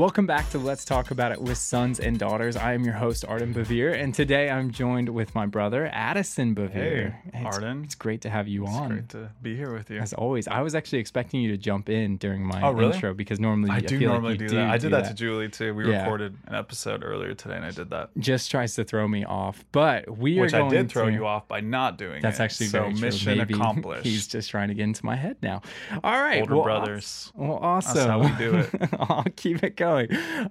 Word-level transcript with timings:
Welcome 0.00 0.24
back 0.24 0.48
to 0.52 0.58
Let's 0.58 0.86
Talk 0.86 1.10
About 1.10 1.30
It 1.30 1.42
with 1.42 1.58
Sons 1.58 2.00
and 2.00 2.18
Daughters. 2.18 2.56
I 2.56 2.72
am 2.72 2.84
your 2.84 2.94
host, 2.94 3.22
Arden 3.28 3.52
Bevere, 3.52 3.92
and 4.02 4.14
today 4.14 4.48
I'm 4.48 4.70
joined 4.70 5.10
with 5.10 5.34
my 5.34 5.44
brother, 5.44 5.90
Addison 5.92 6.54
Bevere. 6.54 6.70
Hey, 6.72 7.14
it's, 7.34 7.44
Arden. 7.56 7.84
It's 7.84 7.94
great 7.96 8.22
to 8.22 8.30
have 8.30 8.48
you 8.48 8.64
It's 8.64 8.72
on. 8.72 8.88
great 8.88 9.08
to 9.10 9.30
be 9.42 9.54
here 9.54 9.74
with 9.74 9.90
you. 9.90 9.98
As 9.98 10.14
always, 10.14 10.48
I 10.48 10.62
was 10.62 10.74
actually 10.74 11.00
expecting 11.00 11.42
you 11.42 11.50
to 11.50 11.58
jump 11.58 11.90
in 11.90 12.16
during 12.16 12.46
my 12.46 12.62
Oh, 12.62 12.70
really? 12.70 12.94
intro 12.94 13.12
because 13.12 13.38
normally 13.38 13.72
I 13.72 13.80
do 13.80 13.98
feel 13.98 14.12
normally 14.12 14.32
like 14.32 14.40
you 14.40 14.48
do, 14.48 14.54
that. 14.56 14.70
I 14.70 14.78
did 14.78 14.82
do 14.84 14.88
that, 14.88 15.08
to 15.08 15.14
Julie 15.14 15.50
too. 15.50 15.74
We 15.74 15.90
Yeah. 15.90 16.00
recorded 16.04 16.38
an 16.46 16.54
episode 16.54 17.04
earlier 17.04 17.34
today, 17.34 17.56
and 17.56 17.66
I 17.66 17.70
did 17.70 17.90
that, 17.90 18.08
Just 18.18 18.50
tries 18.50 18.74
to 18.76 18.84
throw 18.84 19.06
me 19.06 19.26
off, 19.26 19.66
but 19.70 20.16
we 20.16 20.40
which 20.40 20.54
are 20.54 20.56
I 20.56 20.60
going 20.60 20.70
did 20.70 20.90
throw 20.90 21.06
to- 21.10 21.12
you 21.12 21.26
off 21.26 21.46
by 21.46 21.60
not 21.60 21.98
doing 21.98 22.22
that. 22.22 22.38
That's 22.38 22.40
it. 22.40 22.44
actually 22.44 22.66
so 22.68 22.80
very 22.84 22.92
true. 22.94 23.00
mission 23.02 23.36
Maybe 23.36 23.52
accomplished. 23.60 24.04
He's 24.06 24.26
just 24.26 24.48
trying 24.48 24.68
to 24.68 24.74
get 24.74 24.84
into 24.84 25.04
my 25.04 25.16
head 25.16 25.36
now. 25.42 25.60
All 26.02 26.22
right, 26.22 26.40
Older 26.40 26.54
well, 26.54 26.64
brothers. 26.64 27.30
Well, 27.34 27.58
awesome. 27.60 27.94
That's 27.96 28.06
how 28.08 28.20
we 28.20 28.30
do 28.38 28.54
it. 28.56 28.70
I'll 28.98 29.24
keep 29.36 29.62
it 29.62 29.76
going. 29.76 29.89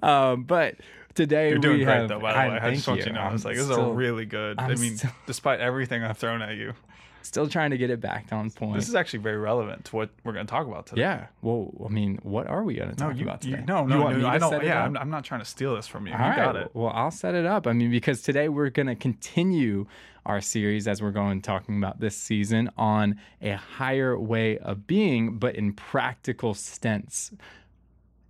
Um, 0.03 0.43
but 0.43 0.75
today 1.15 1.49
You're 1.49 1.59
doing 1.59 1.79
we 1.79 1.83
great 1.85 1.95
have, 1.97 2.09
though. 2.09 2.19
By 2.19 2.33
the 2.33 2.51
way, 2.53 2.59
I 2.61 2.73
just 2.75 2.87
want 2.87 2.99
you 2.99 3.05
to 3.07 3.13
know, 3.13 3.21
I'm 3.21 3.35
it's 3.35 3.45
like 3.45 3.55
this 3.55 3.65
is 3.65 3.71
still, 3.71 3.91
a 3.91 3.93
really 3.93 4.25
good. 4.25 4.59
i 4.59 4.67
I'm 4.67 4.79
mean, 4.79 4.97
still- 4.97 5.11
despite 5.25 5.59
everything 5.59 6.03
I've 6.03 6.17
thrown 6.17 6.41
at 6.41 6.55
you, 6.55 6.73
still 7.21 7.47
trying 7.47 7.71
to 7.71 7.77
get 7.77 7.89
it 7.89 7.99
back 8.01 8.27
on 8.31 8.49
point. 8.51 8.75
this 8.75 8.87
is 8.87 8.95
actually 8.95 9.19
very 9.19 9.37
relevant 9.37 9.85
to 9.85 9.95
what 9.95 10.09
we're 10.23 10.33
going 10.33 10.45
to 10.45 10.49
talk 10.49 10.65
about 10.67 10.87
today. 10.87 11.01
yeah. 11.01 11.27
Well, 11.41 11.71
I 11.85 11.89
mean, 11.89 12.19
what 12.23 12.47
are 12.47 12.63
we 12.63 12.75
going 12.75 12.93
to 12.95 12.99
No, 13.03 13.09
talk 13.09 13.17
you, 13.17 13.23
about 13.23 13.43
you 13.43 13.51
today? 13.51 13.65
no, 13.67 13.81
You 13.83 13.87
no, 13.89 14.01
want 14.01 14.17
no, 14.17 14.23
me 14.23 14.29
I 14.29 14.33
to 14.33 14.39
don't. 14.39 14.51
set 14.51 14.63
Yeah. 14.63 14.83
I'm, 14.83 14.97
I'm 14.97 15.09
not 15.09 15.23
trying 15.25 15.41
to 15.41 15.45
steal 15.45 15.75
this 15.75 15.87
from 15.87 16.07
you. 16.07 16.13
All 16.13 16.29
you 16.29 16.35
got 16.35 16.55
it. 16.55 16.71
Well, 16.73 16.91
I'll 16.93 17.11
set 17.11 17.35
it 17.35 17.45
up. 17.45 17.67
I 17.67 17.73
mean, 17.73 17.91
because 17.91 18.21
today 18.21 18.47
we're 18.49 18.69
going 18.69 18.87
to 18.87 18.95
continue 18.95 19.85
our 20.25 20.41
series 20.41 20.87
as 20.87 21.01
we're 21.01 21.11
going 21.11 21.41
talking 21.41 21.77
about 21.77 21.99
this 21.99 22.15
season 22.15 22.69
on 22.77 23.19
a 23.41 23.51
higher 23.51 24.17
way 24.17 24.57
of 24.59 24.85
being, 24.87 25.37
but 25.37 25.55
in 25.55 25.73
practical 25.73 26.53
sense. 26.53 27.31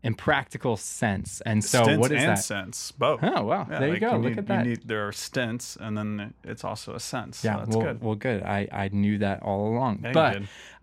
In 0.02 0.14
practical 0.16 0.78
sense. 0.78 1.42
And 1.46 1.62
so, 1.62 1.84
Stints 1.84 2.00
what 2.00 2.12
is 2.14 2.22
and 2.22 2.30
that? 2.32 2.40
sense, 2.40 2.94
both. 2.94 3.20
Oh, 3.22 3.44
wow. 3.44 3.68
Yeah, 3.70 3.80
there 3.80 3.88
you 3.90 3.94
like 3.96 4.02
go. 4.02 4.12
Look 4.16 4.30
need- 4.32 4.38
at 4.40 4.48
that. 4.48 4.64
You 4.66 4.70
need, 4.70 4.88
there 4.88 5.06
are 5.06 5.12
stints, 5.12 5.78
and 5.78 5.98
then 5.98 6.34
it's 6.46 6.64
also 6.64 6.94
a 6.96 7.02
sense. 7.02 7.44
yeah, 7.44 7.56
so 7.56 7.60
that's 7.66 7.76
well, 7.76 7.86
good. 7.86 8.02
well, 8.02 8.16
good. 8.16 8.44
I, 8.44 8.68
I 8.72 8.90
knew 8.94 9.18
that 9.18 9.44
all 9.44 9.68
along. 9.68 10.00
Yeah, 10.02 10.08
you 10.08 10.14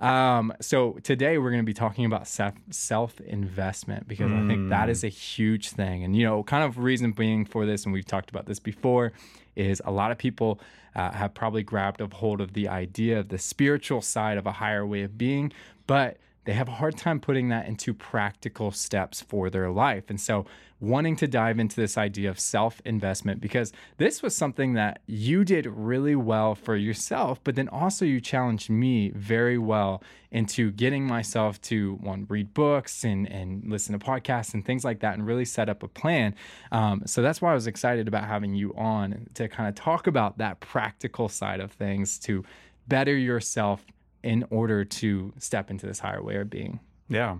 but 0.01 0.07
um, 0.07 0.53
so 0.61 0.99
today 1.03 1.39
we're 1.39 1.49
going 1.51 1.63
to 1.63 1.67
be 1.67 1.73
talking 1.73 2.05
about 2.05 2.29
self 2.29 2.53
self 2.71 3.19
investment 3.23 4.07
because 4.07 4.31
I 4.31 4.47
think 4.47 4.57
Mm. 4.67 4.69
that 4.71 4.91
is 4.91 5.03
a 5.03 5.09
huge 5.09 5.71
thing. 5.71 6.05
And 6.05 6.15
you 6.15 6.25
know, 6.27 6.43
kind 6.43 6.63
of 6.65 6.77
reason 6.79 7.13
being 7.13 7.47
for 7.47 7.65
this, 7.65 7.85
and 7.85 7.95
we've 7.95 8.05
talked 8.05 8.29
about 8.29 8.45
this 8.45 8.59
before, 8.59 9.13
is 9.55 9.81
a 9.87 9.91
lot 9.91 10.11
of 10.11 10.19
people 10.19 10.61
uh, 10.95 11.11
have 11.13 11.33
probably 11.33 11.63
grabbed 11.63 12.03
a 12.03 12.07
hold 12.15 12.43
of 12.43 12.53
the 12.53 12.69
idea 12.69 13.19
of 13.19 13.29
the 13.31 13.39
spiritual 13.39 14.03
side 14.03 14.37
of 14.37 14.47
a 14.47 14.53
higher 14.53 14.85
way 14.87 15.03
of 15.03 15.17
being, 15.17 15.53
but 15.87 16.19
they 16.47 16.53
have 16.53 16.69
a 16.69 16.73
hard 16.73 16.97
time 16.97 17.19
putting 17.21 17.49
that 17.49 17.67
into 17.67 17.93
practical 17.93 18.71
steps 18.71 19.21
for 19.21 19.51
their 19.51 19.69
life. 19.69 20.05
And 20.09 20.21
so, 20.21 20.47
wanting 20.79 21.17
to 21.17 21.27
dive 21.27 21.59
into 21.59 21.75
this 21.75 21.97
idea 21.99 22.31
of 22.31 22.39
self 22.39 22.81
investment, 22.85 23.41
because 23.41 23.73
this 23.97 24.23
was 24.23 24.37
something 24.37 24.75
that 24.75 25.01
you 25.07 25.45
did 25.45 25.67
really 25.67 26.15
well 26.15 26.55
for 26.55 26.77
yourself, 26.77 27.41
but 27.43 27.57
then 27.57 27.69
also 27.69 28.05
you 28.05 28.21
challenged 28.21 28.71
me 28.71 29.11
very 29.11 29.59
well 29.59 30.03
into 30.31 30.71
getting 30.71 31.05
myself 31.05 31.61
to 31.63 31.95
one, 31.95 32.27
read 32.29 32.55
books 32.55 33.05
and, 33.05 33.27
and 33.31 33.69
listen 33.69 33.99
to 33.99 34.05
podcasts 34.05 34.55
and 34.55 34.65
things 34.65 34.85
like 34.85 35.01
that, 35.01 35.15
and 35.15 35.27
really 35.27 35.45
set 35.45 35.69
up 35.69 35.83
a 35.83 35.89
plan. 35.89 36.33
Um, 36.71 37.03
so, 37.07 37.23
that's 37.23 37.43
why 37.43 37.51
I 37.51 37.55
was 37.55 37.67
excited 37.67 38.07
about 38.07 38.25
having 38.25 38.55
you 38.55 38.73
on 38.77 39.27
to 39.35 39.49
kind 39.49 39.69
of 39.69 39.75
talk 39.75 40.07
about 40.07 40.39
that 40.39 40.61
practical 40.61 41.29
side 41.29 41.59
of 41.59 41.73
things 41.73 42.21
to 42.21 42.45
better 42.87 43.17
yourself 43.17 43.85
in 44.23 44.45
order 44.51 44.85
to 44.85 45.33
step 45.39 45.71
into 45.71 45.87
this 45.87 46.01
higher 46.01 46.23
way 46.23 46.37
of 46.37 46.51
being. 46.51 46.81
Yeah. 47.09 47.39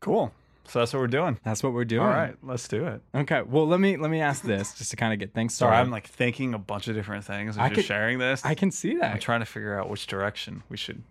Cool. 0.00 0.32
So 0.68 0.78
that's 0.78 0.92
what 0.92 1.00
we're 1.00 1.08
doing. 1.08 1.38
That's 1.44 1.62
what 1.62 1.72
we're 1.72 1.84
doing. 1.84 2.02
All 2.02 2.08
right, 2.08 2.36
let's 2.42 2.68
do 2.68 2.86
it. 2.86 3.02
Okay. 3.14 3.42
Well, 3.42 3.66
let 3.66 3.80
me 3.80 3.96
let 3.96 4.10
me 4.10 4.20
ask 4.20 4.42
this 4.42 4.74
just 4.74 4.90
to 4.90 4.96
kind 4.96 5.12
of 5.12 5.18
get 5.18 5.34
things 5.34 5.54
Sorry, 5.54 5.70
started. 5.70 5.82
I'm 5.82 5.90
like 5.90 6.06
thinking 6.06 6.54
a 6.54 6.58
bunch 6.58 6.88
of 6.88 6.94
different 6.94 7.24
things 7.24 7.56
as 7.56 7.58
I 7.58 7.68
you're 7.68 7.82
sharing 7.82 8.18
this. 8.18 8.44
I 8.44 8.54
can 8.54 8.70
see 8.70 8.96
that. 8.96 9.12
I'm 9.12 9.18
trying 9.18 9.40
to 9.40 9.46
figure 9.46 9.78
out 9.78 9.90
which 9.90 10.06
direction 10.06 10.62
we 10.68 10.76
should. 10.76 11.02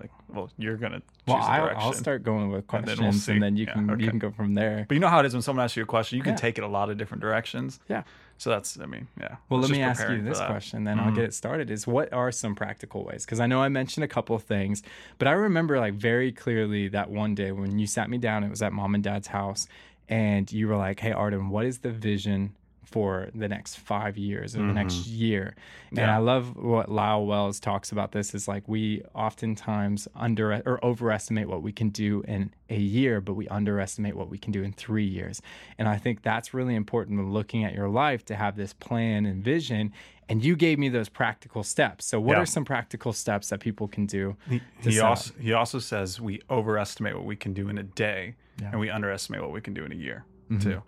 Like, 0.00 0.10
well, 0.28 0.50
you're 0.58 0.76
gonna 0.76 0.98
choose 1.00 1.04
Well, 1.28 1.36
I'll, 1.38 1.60
direction. 1.60 1.82
I'll 1.82 1.92
start 1.92 2.22
going 2.24 2.48
with 2.50 2.58
And 2.58 2.66
questions, 2.68 3.26
then 3.26 3.36
and 3.36 3.40
we'll 3.42 3.46
then, 3.46 3.56
you 3.56 3.66
Yeah, 3.66 3.72
can 3.72 4.00
you 4.00 4.08
can 4.10 4.18
go 4.18 4.30
from 4.30 4.54
there. 4.54 4.84
But 4.88 4.94
you 4.94 5.00
know 5.00 5.08
how 5.08 5.20
it 5.20 5.26
is 5.26 5.32
when 5.32 5.42
someone 5.42 5.64
asks 5.64 5.76
you 5.76 5.82
a 5.82 5.86
question, 5.86 6.16
you 6.16 6.22
can 6.24 6.32
Yeah. 6.32 6.36
take 6.38 6.58
it 6.58 6.64
a 6.64 6.68
lot 6.68 6.90
of 6.90 6.96
different 6.98 7.20
directions. 7.22 7.78
Yeah. 7.88 8.02
So 8.38 8.50
that's, 8.50 8.78
I 8.78 8.84
mean, 8.86 9.08
yeah. 9.18 9.36
Well, 9.48 9.60
Let's 9.60 9.72
me 9.72 9.80
ask 9.80 10.06
you 10.10 10.20
this. 10.20 10.38
Mm-hmm. 10.38 10.50
question, 10.50 10.84
then 10.84 10.98
I'll 11.00 11.12
get 11.12 11.24
it 11.24 11.32
started. 11.34 11.70
Is 11.70 11.86
what 11.86 12.12
are 12.12 12.30
some 12.30 12.54
practical 12.54 13.02
ways? 13.04 13.24
Because 13.24 13.40
I 13.40 13.46
know 13.46 13.62
I 13.62 13.68
mentioned 13.70 14.04
a 14.04 14.08
couple 14.08 14.36
of 14.36 14.42
things, 14.42 14.82
but 15.18 15.26
I 15.26 15.32
remember 15.32 15.78
like 15.80 15.94
very 15.94 16.32
clearly 16.32 16.88
that 16.88 17.08
one 17.10 17.34
day 17.34 17.52
when 17.52 17.78
you 17.78 17.86
sat 17.86 18.10
me 18.10 18.18
down, 18.18 18.44
it 18.44 18.50
was 18.50 18.60
at 18.60 18.72
mom 18.74 18.94
and 18.94 19.02
dad's 19.02 19.28
house, 19.28 19.68
and 20.08 20.52
you 20.52 20.68
were 20.68 20.76
like, 20.76 21.00
"Hey, 21.00 21.12
Arden, 21.12 21.48
what 21.48 21.64
is 21.64 21.78
the 21.78 21.90
vision?" 21.90 22.54
For 22.86 23.28
the 23.34 23.48
next 23.48 23.78
five 23.78 24.16
years 24.16 24.54
or 24.56 24.60
the 24.60 24.72
next 24.72 25.06
year. 25.06 25.54
And 25.90 25.98
Mm-hmm. 25.98 25.98
Yeah. 25.98 26.14
I 26.16 26.18
love 26.18 26.56
what 26.56 26.90
Lyle 26.90 27.26
Wells 27.26 27.58
talks 27.60 27.90
about 27.92 28.12
this 28.12 28.34
is 28.34 28.46
like 28.48 28.66
we 28.68 29.02
oftentimes 29.14 30.08
under 30.14 30.52
or 30.64 30.84
overestimate 30.84 31.48
what 31.48 31.62
we 31.62 31.72
can 31.72 31.90
do 31.90 32.22
in 32.28 32.52
a 32.70 32.78
year, 32.78 33.20
but 33.20 33.34
we 33.34 33.46
underestimate 33.48 34.14
what 34.16 34.28
we 34.30 34.38
can 34.38 34.52
do 34.52 34.62
in 34.62 34.72
three 34.72 35.04
years. 35.04 35.42
And 35.78 35.88
I 35.88 35.96
think 35.98 36.22
that's 36.22 36.54
really 36.54 36.74
important 36.74 37.18
when 37.18 37.32
looking 37.32 37.64
at 37.64 37.74
your 37.74 37.88
life 37.88 38.24
to 38.26 38.36
have 38.36 38.56
this 38.56 38.72
plan 38.72 39.26
and 39.26 39.42
vision. 39.42 39.92
And 40.28 40.44
you 40.44 40.56
gave 40.56 40.78
me 40.78 40.88
those 40.88 41.08
practical 41.08 41.62
steps. 41.62 42.04
So, 42.04 42.18
what 42.20 42.36
Yeah. 42.36 42.42
are 42.42 42.46
some 42.46 42.64
practical 42.64 43.12
steps 43.12 43.48
that 43.50 43.60
people 43.60 43.86
can 43.88 44.06
do? 44.06 44.36
to 44.82 44.90
He 44.90 45.00
also, 45.00 45.34
he 45.40 45.52
also 45.52 45.78
says 45.78 46.20
we 46.20 46.40
overestimate 46.50 47.14
what 47.14 47.24
we 47.24 47.36
can 47.36 47.52
do 47.52 47.68
in 47.68 47.78
a 47.78 47.84
day 47.84 48.34
Yeah. 48.60 48.70
and 48.70 48.80
we 48.80 48.90
underestimate 48.90 49.42
what 49.42 49.52
we 49.52 49.60
can 49.60 49.74
do 49.74 49.84
in 49.84 49.92
a 49.92 49.96
year, 49.96 50.24
Mhm. 50.50 50.62
too. 50.62 50.82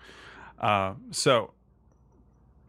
Uh, 0.60 0.94
so 1.12 1.52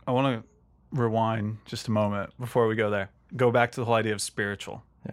I 0.09 0.11
want 0.11 0.41
to 0.41 0.49
rewind 0.91 1.59
just 1.65 1.87
a 1.87 1.91
moment 1.91 2.31
before 2.39 2.65
we 2.65 2.73
go 2.73 2.89
there. 2.89 3.11
Go 3.35 3.51
back 3.51 3.71
to 3.73 3.79
the 3.79 3.85
whole 3.85 3.93
idea 3.93 4.11
of 4.11 4.21
spiritual. 4.21 4.81
Yeah. 5.05 5.11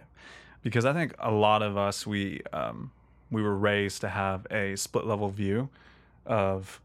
Because 0.63 0.85
I 0.85 0.93
think 0.93 1.13
a 1.19 1.29
lot 1.29 1.61
of 1.61 1.77
us, 1.77 2.07
we, 2.07 2.41
um, 2.51 2.89
we 3.29 3.43
were 3.43 3.55
raised 3.55 4.01
to 4.01 4.09
have 4.09 4.47
a 4.49 4.75
split 4.75 5.05
level 5.05 5.29
view 5.29 5.69
of 6.25 6.81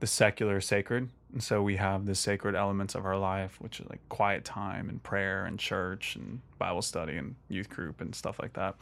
the 0.00 0.06
secular 0.06 0.62
sacred. 0.62 1.10
And 1.30 1.42
so 1.42 1.62
we 1.62 1.76
have 1.76 2.06
the 2.06 2.14
sacred 2.14 2.54
elements 2.54 2.94
of 2.94 3.04
our 3.04 3.18
life, 3.18 3.60
which 3.60 3.82
are 3.82 3.86
like 3.90 4.00
quiet 4.08 4.46
time 4.46 4.88
and 4.88 5.02
prayer 5.02 5.44
and 5.44 5.58
church 5.58 6.16
and 6.16 6.40
Bible 6.58 6.80
study 6.80 7.18
and 7.18 7.34
youth 7.50 7.68
group 7.68 8.00
and 8.00 8.14
stuff 8.14 8.38
like 8.40 8.54
that. 8.54 8.76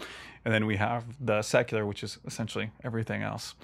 And 0.44 0.54
then 0.54 0.64
we 0.64 0.76
have 0.76 1.02
the 1.19 1.42
secular, 1.42 1.84
which 1.84 2.04
is 2.04 2.19
essentially 2.25 2.70
everything 2.84 3.22
else. 3.22 3.56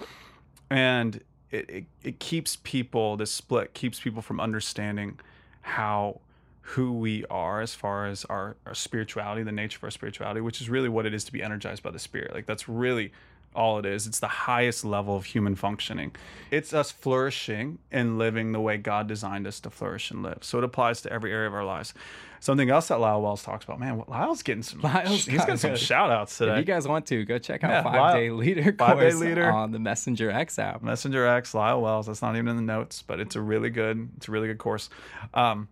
And 0.68 1.22
it, 1.50 1.70
it, 1.70 1.84
it 2.02 2.18
keeps 2.18 2.56
people, 2.62 3.16
this 3.16 3.30
split 3.30 3.74
keeps 3.74 4.00
people 4.00 4.22
from 4.22 4.40
understanding 4.40 5.18
how 5.62 6.20
who 6.60 6.92
we 6.92 7.24
are 7.26 7.60
as 7.60 7.74
far 7.74 8.06
as 8.06 8.24
our, 8.24 8.56
our 8.66 8.74
spirituality, 8.74 9.44
the 9.44 9.52
nature 9.52 9.78
of 9.78 9.84
our 9.84 9.90
spirituality, 9.90 10.40
which 10.40 10.60
is 10.60 10.68
really 10.68 10.88
what 10.88 11.06
it 11.06 11.14
is 11.14 11.22
to 11.22 11.32
be 11.32 11.40
energized 11.40 11.82
by 11.82 11.92
the 11.92 11.98
spirit. 11.98 12.34
Like 12.34 12.46
that's 12.46 12.68
really 12.68 13.12
all 13.56 13.78
it 13.78 13.86
is. 13.86 14.06
It's 14.06 14.20
the 14.20 14.28
highest 14.28 14.84
level 14.84 15.16
of 15.16 15.24
human 15.24 15.56
functioning. 15.56 16.14
It's 16.50 16.72
us 16.72 16.92
flourishing 16.92 17.78
and 17.90 18.18
living 18.18 18.52
the 18.52 18.60
way 18.60 18.76
God 18.76 19.08
designed 19.08 19.46
us 19.46 19.58
to 19.60 19.70
flourish 19.70 20.10
and 20.10 20.22
live. 20.22 20.38
So 20.42 20.58
it 20.58 20.64
applies 20.64 21.00
to 21.02 21.12
every 21.12 21.32
area 21.32 21.48
of 21.48 21.54
our 21.54 21.64
lives. 21.64 21.94
Something 22.38 22.68
else 22.70 22.88
that 22.88 23.00
Lyle 23.00 23.22
Wells 23.22 23.42
talks 23.42 23.64
about, 23.64 23.80
man, 23.80 24.04
Lyle's 24.06 24.42
getting 24.42 24.62
some, 24.62 24.80
Lyle's 24.82 25.24
he's 25.24 25.38
got 25.38 25.46
getting 25.46 25.56
some 25.56 25.74
shout 25.76 26.10
outs 26.10 26.36
today. 26.36 26.52
If 26.52 26.58
you 26.58 26.64
guys 26.64 26.86
want 26.86 27.06
to, 27.06 27.24
go 27.24 27.38
check 27.38 27.64
out 27.64 27.70
Yeah, 27.70 27.82
Five 27.82 27.94
Lyle- 27.94 28.14
Day 28.14 28.30
Leader 28.30 28.72
Five 28.78 28.98
Day 28.98 29.10
course 29.10 29.14
Leader. 29.20 29.50
on 29.50 29.72
the 29.72 29.78
Messenger 29.78 30.30
X 30.30 30.58
app. 30.58 30.82
Messenger 30.82 31.26
X, 31.26 31.54
Lyle 31.54 31.80
Wells. 31.80 32.06
That's 32.06 32.22
not 32.22 32.36
even 32.36 32.48
in 32.48 32.56
the 32.56 32.62
notes, 32.62 33.02
but 33.02 33.18
it's 33.20 33.34
a 33.36 33.40
really 33.40 33.70
good, 33.70 34.10
it's 34.18 34.28
a 34.28 34.30
really 34.30 34.48
good 34.48 34.58
course. 34.58 34.90
Um, 35.34 35.68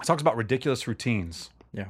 it 0.00 0.04
talks 0.06 0.22
about 0.22 0.36
ridiculous 0.36 0.88
routines 0.88 1.50
Yeah. 1.72 1.88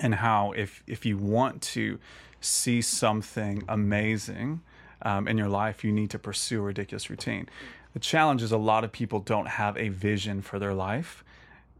and 0.00 0.14
how 0.14 0.52
if 0.52 0.82
if 0.86 1.04
you 1.04 1.18
want 1.18 1.60
to 1.62 1.98
see 2.40 2.80
something 2.80 3.62
amazing 3.68 4.60
um, 5.02 5.28
in 5.28 5.38
your 5.38 5.48
life, 5.48 5.84
you 5.84 5.92
need 5.92 6.10
to 6.10 6.18
pursue 6.18 6.60
a 6.60 6.62
ridiculous 6.62 7.10
routine. 7.10 7.48
The 7.94 8.00
challenge 8.00 8.42
is 8.42 8.52
a 8.52 8.58
lot 8.58 8.84
of 8.84 8.92
people 8.92 9.20
don't 9.20 9.48
have 9.48 9.76
a 9.76 9.88
vision 9.88 10.42
for 10.42 10.58
their 10.58 10.74
life, 10.74 11.24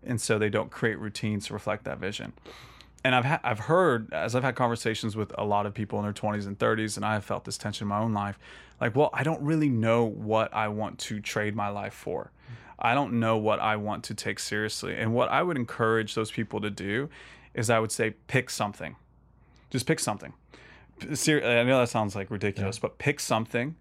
and 0.03 0.20
so 0.20 0.38
they 0.38 0.49
don't 0.49 0.70
create 0.70 0.99
routines 0.99 1.47
to 1.47 1.53
reflect 1.53 1.85
that 1.85 1.99
vision. 1.99 2.32
And 3.05 3.15
I've 3.15 3.25
ha- 3.25 3.41
I've 3.44 3.61
heard 3.61 4.12
as 4.12 4.35
I've 4.35 4.43
had 4.43 4.56
conversations 4.56 5.17
with 5.17 5.32
a 5.38 5.44
lot 5.44 5.67
of 5.67 5.75
people 5.75 5.99
in 5.99 6.05
their 6.05 6.12
20s 6.12 6.47
and 6.47 6.59
30s, 6.59 6.97
and 6.97 7.05
I 7.05 7.15
have 7.15 7.25
felt 7.25 7.44
this 7.44 7.59
tension 7.59 7.85
in 7.85 7.88
my 7.88 7.99
own 7.99 8.12
life. 8.12 8.38
Like, 8.81 8.97
well, 8.97 9.11
I 9.12 9.23
don't 9.23 9.43
really 9.43 9.69
know 9.69 10.05
what 10.05 10.53
I 10.55 10.69
want 10.69 10.99
to 11.00 11.20
trade 11.20 11.55
my 11.55 11.69
life 11.69 11.94
for. 11.94 12.31
I 12.79 12.94
don't 12.94 13.15
know 13.15 13.37
what 13.37 13.59
I 13.59 13.76
want 13.76 14.05
to 14.05 14.15
take 14.15 14.38
seriously. 14.38 14.97
And 14.97 15.12
what 15.12 15.31
I 15.31 15.43
would 15.43 15.56
encourage 15.56 16.15
those 16.15 16.31
people 16.31 16.61
to 16.61 16.70
do 16.70 17.09
is 17.55 17.70
I 17.70 17.81
would 17.81 17.91
say 17.91 18.15
pick 18.29 18.50
something. 18.50 18.94
Just 19.70 19.87
pick 19.87 19.99
something. 19.99 20.32
P- 21.00 21.14
ser- 21.14 21.44
I 21.44 21.62
know 21.62 21.80
that 21.80 21.88
sounds 21.88 22.14
like 22.14 22.30
ridiculous, 22.30 22.78
but 22.78 22.98
pick 22.98 23.20
something, 23.20 23.76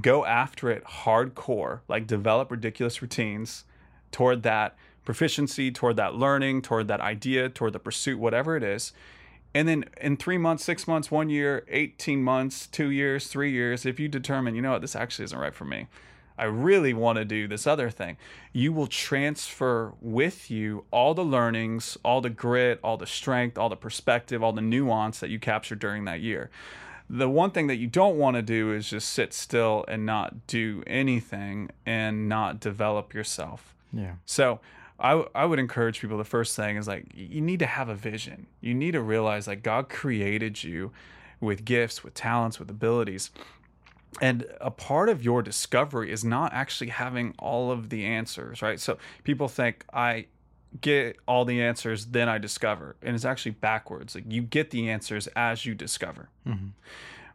go 0.00 0.24
after 0.24 0.70
it 0.70 0.84
hardcore, 0.84 1.80
like 1.88 2.06
develop 2.06 2.50
ridiculous 2.50 3.00
routines 3.02 3.64
toward 4.10 4.42
that 4.42 4.76
proficiency, 5.04 5.70
toward 5.70 5.96
that 5.96 6.14
learning, 6.14 6.62
toward 6.62 6.88
that 6.88 7.00
idea, 7.00 7.48
toward 7.48 7.72
the 7.72 7.78
pursuit, 7.78 8.18
whatever 8.18 8.56
it 8.56 8.62
is. 8.62 8.92
And 9.54 9.66
then 9.66 9.86
in 10.00 10.16
three 10.16 10.38
months, 10.38 10.64
six 10.64 10.86
months, 10.86 11.10
one 11.10 11.30
year, 11.30 11.64
18 11.68 12.22
months, 12.22 12.66
two 12.66 12.90
years, 12.90 13.28
three 13.28 13.50
years, 13.50 13.86
if 13.86 13.98
you 13.98 14.08
determine, 14.08 14.54
you 14.54 14.62
know 14.62 14.72
what, 14.72 14.82
this 14.82 14.94
actually 14.94 15.24
isn't 15.24 15.38
right 15.38 15.54
for 15.54 15.64
me, 15.64 15.86
I 16.38 16.44
really 16.44 16.94
want 16.94 17.16
to 17.16 17.24
do 17.24 17.48
this 17.48 17.66
other 17.66 17.90
thing. 17.90 18.16
You 18.52 18.72
will 18.72 18.86
transfer 18.86 19.92
with 20.00 20.50
you 20.50 20.84
all 20.90 21.14
the 21.14 21.24
learnings, 21.24 21.98
all 22.04 22.20
the 22.20 22.30
grit, 22.30 22.80
all 22.82 22.96
the 22.96 23.06
strength, 23.06 23.58
all 23.58 23.68
the 23.68 23.76
perspective, 23.76 24.42
all 24.42 24.52
the 24.52 24.62
nuance 24.62 25.20
that 25.20 25.30
you 25.30 25.38
captured 25.38 25.78
during 25.78 26.04
that 26.04 26.20
year. 26.20 26.50
The 27.10 27.28
one 27.28 27.50
thing 27.50 27.66
that 27.68 27.76
you 27.76 27.86
don't 27.86 28.18
want 28.18 28.36
to 28.36 28.42
do 28.42 28.72
is 28.72 28.90
just 28.90 29.08
sit 29.08 29.32
still 29.32 29.84
and 29.88 30.04
not 30.04 30.46
do 30.46 30.82
anything 30.86 31.70
and 31.86 32.28
not 32.28 32.60
develop 32.60 33.14
yourself. 33.14 33.74
Yeah. 33.92 34.12
So 34.26 34.60
I, 35.00 35.10
w- 35.10 35.30
I 35.34 35.44
would 35.46 35.58
encourage 35.58 36.00
people 36.00 36.18
the 36.18 36.24
first 36.24 36.54
thing 36.54 36.76
is 36.76 36.86
like 36.86 37.06
you 37.14 37.40
need 37.40 37.60
to 37.60 37.66
have 37.66 37.88
a 37.88 37.94
vision. 37.94 38.46
You 38.60 38.74
need 38.74 38.92
to 38.92 39.00
realize 39.00 39.46
like 39.46 39.62
God 39.62 39.88
created 39.88 40.62
you 40.62 40.92
with 41.40 41.64
gifts, 41.64 42.02
with 42.02 42.14
talents, 42.14 42.58
with 42.58 42.68
abilities. 42.68 43.30
And 44.20 44.46
a 44.60 44.70
part 44.70 45.08
of 45.08 45.22
your 45.22 45.42
discovery 45.42 46.10
is 46.10 46.24
not 46.24 46.52
actually 46.52 46.90
having 46.90 47.34
all 47.38 47.70
of 47.70 47.90
the 47.90 48.04
answers, 48.04 48.62
right? 48.62 48.80
So 48.80 48.98
people 49.22 49.48
think 49.48 49.84
I 49.92 50.26
get 50.80 51.16
all 51.26 51.44
the 51.44 51.62
answers, 51.62 52.06
then 52.06 52.28
I 52.28 52.38
discover. 52.38 52.96
And 53.02 53.14
it's 53.14 53.24
actually 53.24 53.52
backwards. 53.52 54.14
Like 54.14 54.24
you 54.28 54.42
get 54.42 54.70
the 54.70 54.90
answers 54.90 55.26
as 55.28 55.64
you 55.64 55.74
discover. 55.74 56.30
Mm-hmm. 56.46 56.68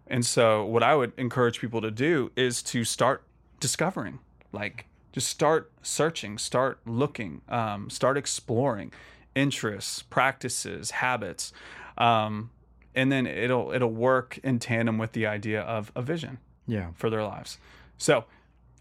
And 0.07 0.25
so 0.25 0.65
what 0.65 0.83
I 0.83 0.95
would 0.95 1.13
encourage 1.17 1.59
people 1.59 1.81
to 1.81 1.91
do 1.91 2.31
is 2.35 2.61
to 2.63 2.83
start 2.83 3.23
discovering. 3.59 4.19
Like 4.51 4.85
just 5.13 5.29
start 5.29 5.71
searching, 5.81 6.37
start 6.37 6.79
looking, 6.85 7.41
um, 7.49 7.89
start 7.89 8.17
exploring 8.17 8.91
interests, 9.35 10.01
practices, 10.01 10.91
habits. 10.91 11.53
Um, 11.97 12.49
and 12.93 13.11
then 13.11 13.25
it'll 13.25 13.71
it'll 13.71 13.91
work 13.91 14.39
in 14.43 14.59
tandem 14.59 14.97
with 14.97 15.13
the 15.13 15.25
idea 15.25 15.61
of 15.61 15.91
a 15.95 16.01
vision 16.01 16.39
Yeah. 16.67 16.87
for 16.95 17.09
their 17.09 17.23
lives. 17.23 17.57
So, 17.97 18.25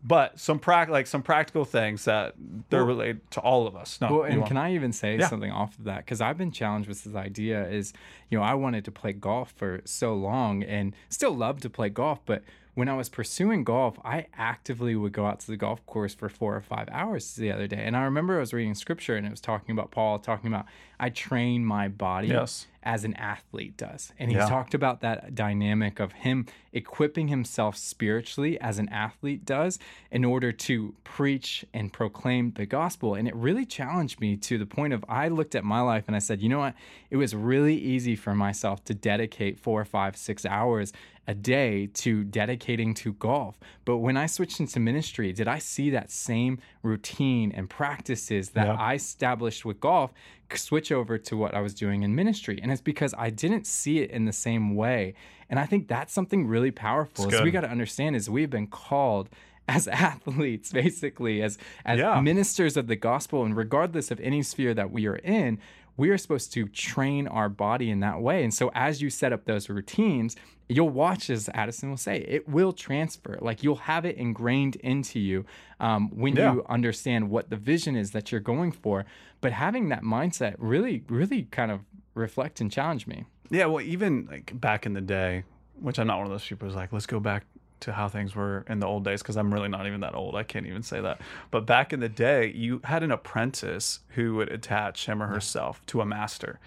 but 0.04 0.40
some 0.40 0.58
prac 0.58 0.88
like 0.88 1.06
some 1.06 1.22
practical 1.22 1.64
things 1.64 2.04
that 2.06 2.34
they're 2.70 2.80
Well- 2.80 2.88
related 2.96 3.30
to 3.32 3.40
all 3.40 3.66
of 3.68 3.76
us. 3.76 4.00
No, 4.00 4.12
Well, 4.12 4.22
and 4.24 4.44
can 4.44 4.56
I 4.56 4.74
even 4.74 4.92
say 4.92 5.16
Yeah. 5.16 5.28
something 5.28 5.50
off 5.52 5.78
of 5.78 5.84
that? 5.84 5.98
Because 5.98 6.20
I've 6.20 6.36
been 6.38 6.50
challenged 6.50 6.88
with 6.88 7.04
this 7.04 7.14
idea 7.14 7.68
is, 7.68 7.92
you 8.28 8.36
know, 8.38 8.42
I 8.44 8.54
wanted 8.54 8.84
to 8.86 8.90
play 8.90 9.12
golf 9.12 9.52
for 9.52 9.80
so 9.84 10.14
long 10.14 10.62
and 10.64 10.94
still 11.08 11.32
love 11.34 11.60
to 11.60 11.70
play 11.70 11.88
golf. 11.88 12.20
But 12.26 12.42
when 12.74 12.88
I 12.88 12.94
was 12.96 13.08
pursuing 13.10 13.62
golf, 13.64 13.98
I 14.04 14.26
actively 14.34 14.96
would 14.96 15.12
go 15.12 15.26
out 15.26 15.38
to 15.40 15.46
the 15.46 15.56
golf 15.58 15.84
course 15.86 16.14
for 16.14 16.28
four 16.28 16.56
or 16.56 16.62
five 16.62 16.88
hours 16.90 17.36
the 17.36 17.52
other 17.52 17.66
day. 17.68 17.84
And 17.84 17.96
I 17.96 18.02
remember 18.02 18.38
I 18.38 18.40
was 18.40 18.52
reading 18.52 18.74
scripture 18.74 19.14
and 19.14 19.24
it 19.26 19.30
was 19.30 19.42
talking 19.42 19.72
about 19.72 19.90
Paul 19.92 20.18
talking 20.18 20.48
about, 20.48 20.66
I 21.02 21.08
train 21.10 21.64
my 21.64 21.88
body 21.88 22.28
Yes. 22.28 22.68
as 22.84 23.02
an 23.04 23.14
athlete 23.14 23.76
does. 23.76 24.12
And 24.20 24.30
he 24.30 24.36
Yeah. 24.36 24.46
talked 24.46 24.72
about 24.72 25.00
that 25.00 25.34
dynamic 25.34 25.98
of 25.98 26.12
him 26.12 26.46
equipping 26.72 27.26
himself 27.26 27.76
spiritually 27.76 28.58
as 28.60 28.78
an 28.78 28.88
athlete 28.88 29.44
does 29.44 29.80
in 30.12 30.24
order 30.24 30.52
to 30.52 30.94
preach 31.02 31.64
and 31.74 31.92
proclaim 31.92 32.52
the 32.52 32.66
gospel. 32.66 33.14
And 33.16 33.26
it 33.26 33.34
really 33.34 33.66
challenged 33.66 34.20
me 34.20 34.36
to 34.36 34.58
the 34.58 34.66
point 34.66 34.92
of 34.92 35.04
I 35.08 35.26
looked 35.26 35.56
at 35.56 35.64
my 35.64 35.80
life 35.80 36.04
and 36.06 36.14
I 36.14 36.20
said, 36.20 36.40
you 36.40 36.48
know 36.48 36.60
what? 36.60 36.74
It 37.10 37.16
was 37.16 37.34
really 37.34 37.76
easy 37.76 38.14
for 38.14 38.32
myself 38.34 38.84
to 38.84 38.94
dedicate 38.94 39.58
four, 39.58 39.84
five, 39.84 40.16
six 40.16 40.46
hours 40.46 40.92
a 41.28 41.34
day 41.34 41.86
to 41.86 42.24
dedicating 42.24 42.94
to 42.94 43.12
golf. 43.12 43.58
But 43.84 43.98
when 43.98 44.16
I 44.16 44.26
switched 44.26 44.58
into 44.58 44.80
ministry, 44.80 45.32
did 45.32 45.46
I 45.46 45.58
see 45.58 45.88
that 45.90 46.10
same 46.10 46.58
routine 46.82 47.52
and 47.52 47.70
practices 47.70 48.50
that 48.50 48.66
Yeah. 48.66 48.74
I 48.74 48.94
established 48.94 49.64
with 49.64 49.78
golf 49.78 50.12
switch 50.56 50.90
over 50.92 51.18
to 51.18 51.36
what 51.36 51.54
I 51.54 51.60
was 51.60 51.74
doing 51.74 52.02
in 52.02 52.14
ministry? 52.14 52.58
And 52.62 52.70
it's 52.72 52.80
because 52.80 53.14
I 53.18 53.30
didn't 53.30 53.66
see 53.66 53.98
it 54.00 54.10
in 54.10 54.24
the 54.24 54.32
same 54.32 54.74
way. 54.74 55.14
And 55.50 55.58
I 55.60 55.66
think 55.66 55.88
that's 55.88 56.12
something 56.12 56.46
really 56.46 56.70
powerful. 56.70 57.28
Is 57.32 57.40
we 57.42 57.50
got 57.50 57.60
to 57.62 57.70
understand 57.70 58.16
is 58.16 58.30
we've 58.30 58.50
been 58.50 58.66
called 58.68 59.28
as 59.68 59.86
athletes 59.86 60.72
basically 60.72 61.40
as 61.40 61.56
as 61.84 61.98
Yeah. 62.00 62.20
ministers 62.20 62.76
of 62.76 62.88
the 62.88 62.96
gospel 62.96 63.44
and 63.44 63.56
regardless 63.56 64.10
of 64.10 64.18
any 64.20 64.42
sphere 64.42 64.74
that 64.74 64.90
we 64.90 65.06
are 65.06 65.16
in 65.16 65.58
we 65.96 66.10
are 66.10 66.18
supposed 66.18 66.52
to 66.54 66.66
train 66.68 67.26
our 67.28 67.48
body 67.48 67.90
in 67.90 68.00
that 68.00 68.20
way. 68.20 68.42
And 68.44 68.52
so 68.52 68.70
as 68.74 69.02
you 69.02 69.10
set 69.10 69.32
up 69.32 69.44
those 69.44 69.68
routines 69.68 70.36
you'll 70.68 70.88
watch 70.88 71.28
as 71.28 71.50
addison 71.52 71.90
will 71.90 71.96
say 71.98 72.18
it 72.20 72.48
will 72.48 72.72
transfer. 72.72 73.36
Like 73.42 73.62
you'll 73.62 73.74
have 73.76 74.06
it 74.06 74.16
ingrained 74.16 74.76
into 74.76 75.18
you 75.20 75.44
um, 75.80 76.08
when 76.16 76.34
Yeah. 76.34 76.54
you 76.54 76.64
understand 76.66 77.28
what 77.28 77.50
the 77.50 77.56
vision 77.56 77.94
is 77.94 78.12
that 78.12 78.32
you're 78.32 78.40
going 78.40 78.72
for. 78.72 79.04
But 79.42 79.52
having 79.52 79.90
that 79.90 80.02
mindset 80.02 80.54
really 80.58 81.04
really 81.08 81.42
kind 81.50 81.70
of 81.70 81.80
reflect 82.14 82.60
and 82.62 82.70
challenge 82.72 83.06
me. 83.06 83.24
Yeah, 83.50 83.66
well, 83.66 83.82
even 83.84 84.26
like 84.30 84.58
back 84.58 84.86
in 84.86 84.94
the 84.94 85.02
day, 85.02 85.44
which 85.78 85.98
I'm 85.98 86.06
not 86.06 86.16
one 86.18 86.26
of 86.26 86.32
those 86.32 86.46
people 86.46 86.66
who's 86.68 86.76
like, 86.76 86.90
let's 86.92 87.06
go 87.06 87.20
back 87.20 87.44
to 87.82 87.92
how 87.92 88.08
things 88.08 88.34
were 88.34 88.64
in 88.68 88.80
the 88.80 88.86
old 88.86 89.04
days 89.04 89.22
because 89.22 89.36
I'm 89.36 89.52
really 89.52 89.68
not 89.68 89.86
even 89.86 90.00
that 90.00 90.14
old. 90.14 90.34
I 90.34 90.42
can't 90.42 90.66
even 90.66 90.82
say 90.82 91.00
that. 91.00 91.20
But 91.50 91.66
back 91.66 91.92
in 91.92 92.00
the 92.00 92.08
day, 92.08 92.50
you 92.50 92.80
had 92.84 93.02
an 93.02 93.10
apprentice 93.10 94.00
who 94.10 94.34
would 94.36 94.50
attach 94.50 95.06
him 95.06 95.22
or 95.22 95.26
herself 95.26 95.84
to 95.86 96.00
a 96.00 96.06
master. 96.06 96.58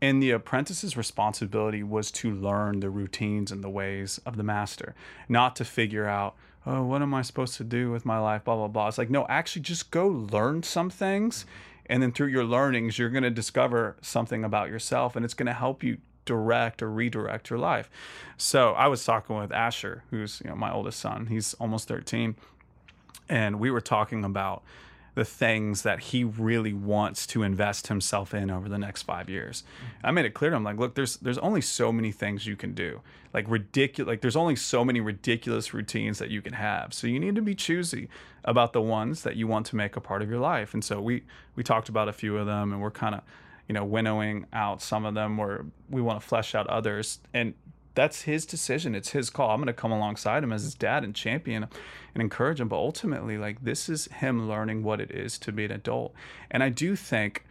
And 0.00 0.22
the 0.22 0.32
apprentice's 0.32 0.96
responsibility 0.96 1.82
was 1.82 2.10
to 2.12 2.30
learn 2.30 2.80
the 2.80 2.90
routines 2.90 3.52
and 3.52 3.62
the 3.62 3.70
ways 3.70 4.20
of 4.26 4.36
the 4.36 4.42
master, 4.42 4.94
not 5.28 5.56
to 5.56 5.64
figure 5.64 6.06
out, 6.06 6.34
oh, 6.66 6.82
what 6.82 7.02
am 7.02 7.14
I 7.14 7.22
supposed 7.22 7.56
to 7.58 7.64
do 7.64 7.90
with 7.90 8.04
my 8.04 8.18
life? 8.18 8.44
Blah, 8.44 8.56
blah, 8.56 8.68
blah. 8.68 8.88
It's 8.88 8.98
like, 8.98 9.10
no, 9.10 9.26
actually 9.28 9.62
just 9.62 9.90
go 9.90 10.06
learn 10.06 10.62
some 10.62 10.90
things. 10.90 11.46
And 11.86 12.02
then 12.02 12.12
through 12.12 12.28
your 12.28 12.44
learnings, 12.44 12.98
you're 12.98 13.10
going 13.10 13.24
to 13.24 13.30
discover 13.30 13.96
something 14.00 14.44
about 14.44 14.70
yourself 14.70 15.16
and 15.16 15.24
it's 15.24 15.34
going 15.34 15.46
to 15.46 15.52
help 15.52 15.82
you 15.82 15.98
direct 16.24 16.82
or 16.82 16.90
redirect 16.90 17.50
your 17.50 17.58
life. 17.58 17.90
So 18.36 18.72
I 18.72 18.88
was 18.88 19.04
talking 19.04 19.36
with 19.36 19.52
Asher, 19.52 20.04
who's 20.10 20.40
you 20.44 20.50
know 20.50 20.56
my 20.56 20.72
oldest 20.72 21.00
son. 21.00 21.26
He's 21.26 21.54
almost 21.54 21.88
13, 21.88 22.36
and 23.28 23.60
we 23.60 23.70
were 23.70 23.80
talking 23.80 24.24
about 24.24 24.62
the 25.14 25.24
things 25.24 25.82
that 25.82 26.00
he 26.00 26.24
really 26.24 26.72
wants 26.72 27.26
to 27.28 27.42
invest 27.42 27.86
himself 27.86 28.34
in 28.34 28.50
over 28.50 28.68
the 28.68 28.78
next 28.78 29.02
five 29.02 29.30
years. 29.30 29.62
I 30.02 30.10
made 30.10 30.24
it 30.24 30.34
clear 30.34 30.50
to 30.50 30.56
him, 30.56 30.64
like, 30.64 30.78
look, 30.78 30.94
there's 30.94 31.16
there's 31.18 31.38
only 31.38 31.60
so 31.60 31.92
many 31.92 32.10
things 32.10 32.46
you 32.46 32.56
can 32.56 32.74
do. 32.74 33.00
Like 33.32 33.46
ridiculous, 33.48 34.08
like 34.08 34.20
there's 34.20 34.36
only 34.36 34.56
so 34.56 34.84
many 34.84 35.00
ridiculous 35.00 35.72
routines 35.72 36.18
that 36.18 36.30
you 36.30 36.42
can 36.42 36.54
have. 36.54 36.92
So 36.92 37.06
you 37.06 37.20
need 37.20 37.36
to 37.36 37.42
be 37.42 37.54
choosy 37.54 38.08
about 38.44 38.72
the 38.72 38.80
ones 38.80 39.22
that 39.22 39.36
you 39.36 39.46
want 39.46 39.66
to 39.66 39.76
make 39.76 39.96
a 39.96 40.00
part 40.00 40.22
of 40.22 40.28
your 40.28 40.40
life. 40.40 40.74
And 40.74 40.84
so 40.84 41.00
we 41.00 41.22
we 41.54 41.62
talked 41.62 41.88
about 41.88 42.08
a 42.08 42.12
few 42.12 42.36
of 42.36 42.46
them, 42.46 42.72
and 42.72 42.82
we're 42.82 42.90
kind 42.90 43.14
of 43.14 43.22
you 43.68 43.74
know 43.74 43.84
winnowing 43.84 44.46
out 44.52 44.82
some 44.82 45.04
of 45.04 45.14
them 45.14 45.36
where 45.36 45.64
we 45.88 46.02
want 46.02 46.20
to 46.20 46.26
flesh 46.26 46.54
out 46.54 46.66
others. 46.68 47.20
And 47.32 47.54
that's 47.94 48.22
his 48.22 48.44
decision. 48.44 48.94
It's 48.94 49.10
his 49.10 49.30
call. 49.30 49.50
I'm 49.50 49.58
going 49.58 49.66
to 49.66 49.72
come 49.72 49.92
alongside 49.92 50.42
him 50.42 50.52
as 50.52 50.64
his 50.64 50.74
dad 50.74 51.04
and 51.04 51.14
champion 51.14 51.64
him 51.64 51.70
and 52.14 52.22
encourage 52.22 52.60
him. 52.60 52.68
But 52.68 52.76
ultimately 52.76 53.38
like 53.38 53.62
this 53.62 53.88
is 53.88 54.06
him 54.06 54.48
learning 54.48 54.82
what 54.82 55.00
it 55.00 55.10
is 55.10 55.38
to 55.38 55.52
be 55.52 55.64
an 55.64 55.70
adult. 55.70 56.14
And 56.50 56.62
i 56.62 56.68
do 56.68 56.96
think 56.96 57.44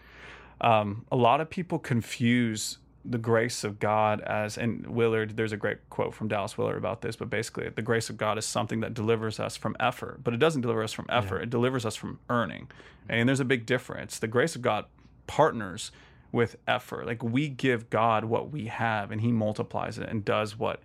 um, 0.62 1.06
a 1.12 1.16
lot 1.16 1.42
of 1.42 1.50
people 1.50 1.80
confuse 1.80 2.78
the 3.06 3.18
grace 3.18 3.64
of 3.64 3.80
God 3.80 4.22
as, 4.22 4.58
and 4.58 4.88
Willard, 4.88 5.36
there's 5.36 5.52
a 5.52 5.58
great 5.58 5.90
quote 5.90 6.14
from 6.14 6.30
Dallas 6.30 6.58
Willard 6.58 6.78
about 6.78 7.02
this, 7.02 7.16
but 7.18 7.30
basically, 7.30 7.68
the 7.70 7.82
grace 7.82 8.10
of 8.10 8.18
God 8.18 8.38
is 8.38 8.46
something 8.46 8.80
that 8.80 8.94
delivers 8.94 9.40
us 9.40 9.58
from 9.58 9.76
effort, 9.80 10.24
but 10.24 10.34
it 10.34 10.38
doesn't 10.38 10.62
deliver 10.62 10.84
us 10.84 10.94
from 10.94 11.06
effort, 11.10 11.40
it 11.40 11.50
delivers 11.50 11.86
us 11.86 11.96
from 11.96 12.20
earning. 12.30 12.70
And 13.10 13.28
there's 13.28 13.42
a 13.42 13.46
big 13.46 13.66
difference. 13.66 14.20
The 14.20 14.28
grace 14.28 14.56
of 14.56 14.62
God 14.62 14.86
partners 15.28 15.92
with 16.32 16.56
effort. 16.68 17.06
Like 17.06 17.22
we 17.24 17.48
give 17.50 17.90
God 17.90 18.26
what 18.26 18.52
we 18.52 18.66
have, 18.66 19.12
and 19.12 19.22
He 19.22 19.32
multiplies 19.32 19.98
it 19.98 20.10
and 20.10 20.24
does 20.26 20.58
what 20.58 20.82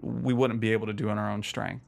we 0.00 0.32
wouldn't 0.32 0.60
be 0.60 0.72
able 0.72 0.86
to 0.86 0.92
do 0.92 1.08
in 1.08 1.18
our 1.18 1.30
own 1.30 1.42
strength. 1.42 1.84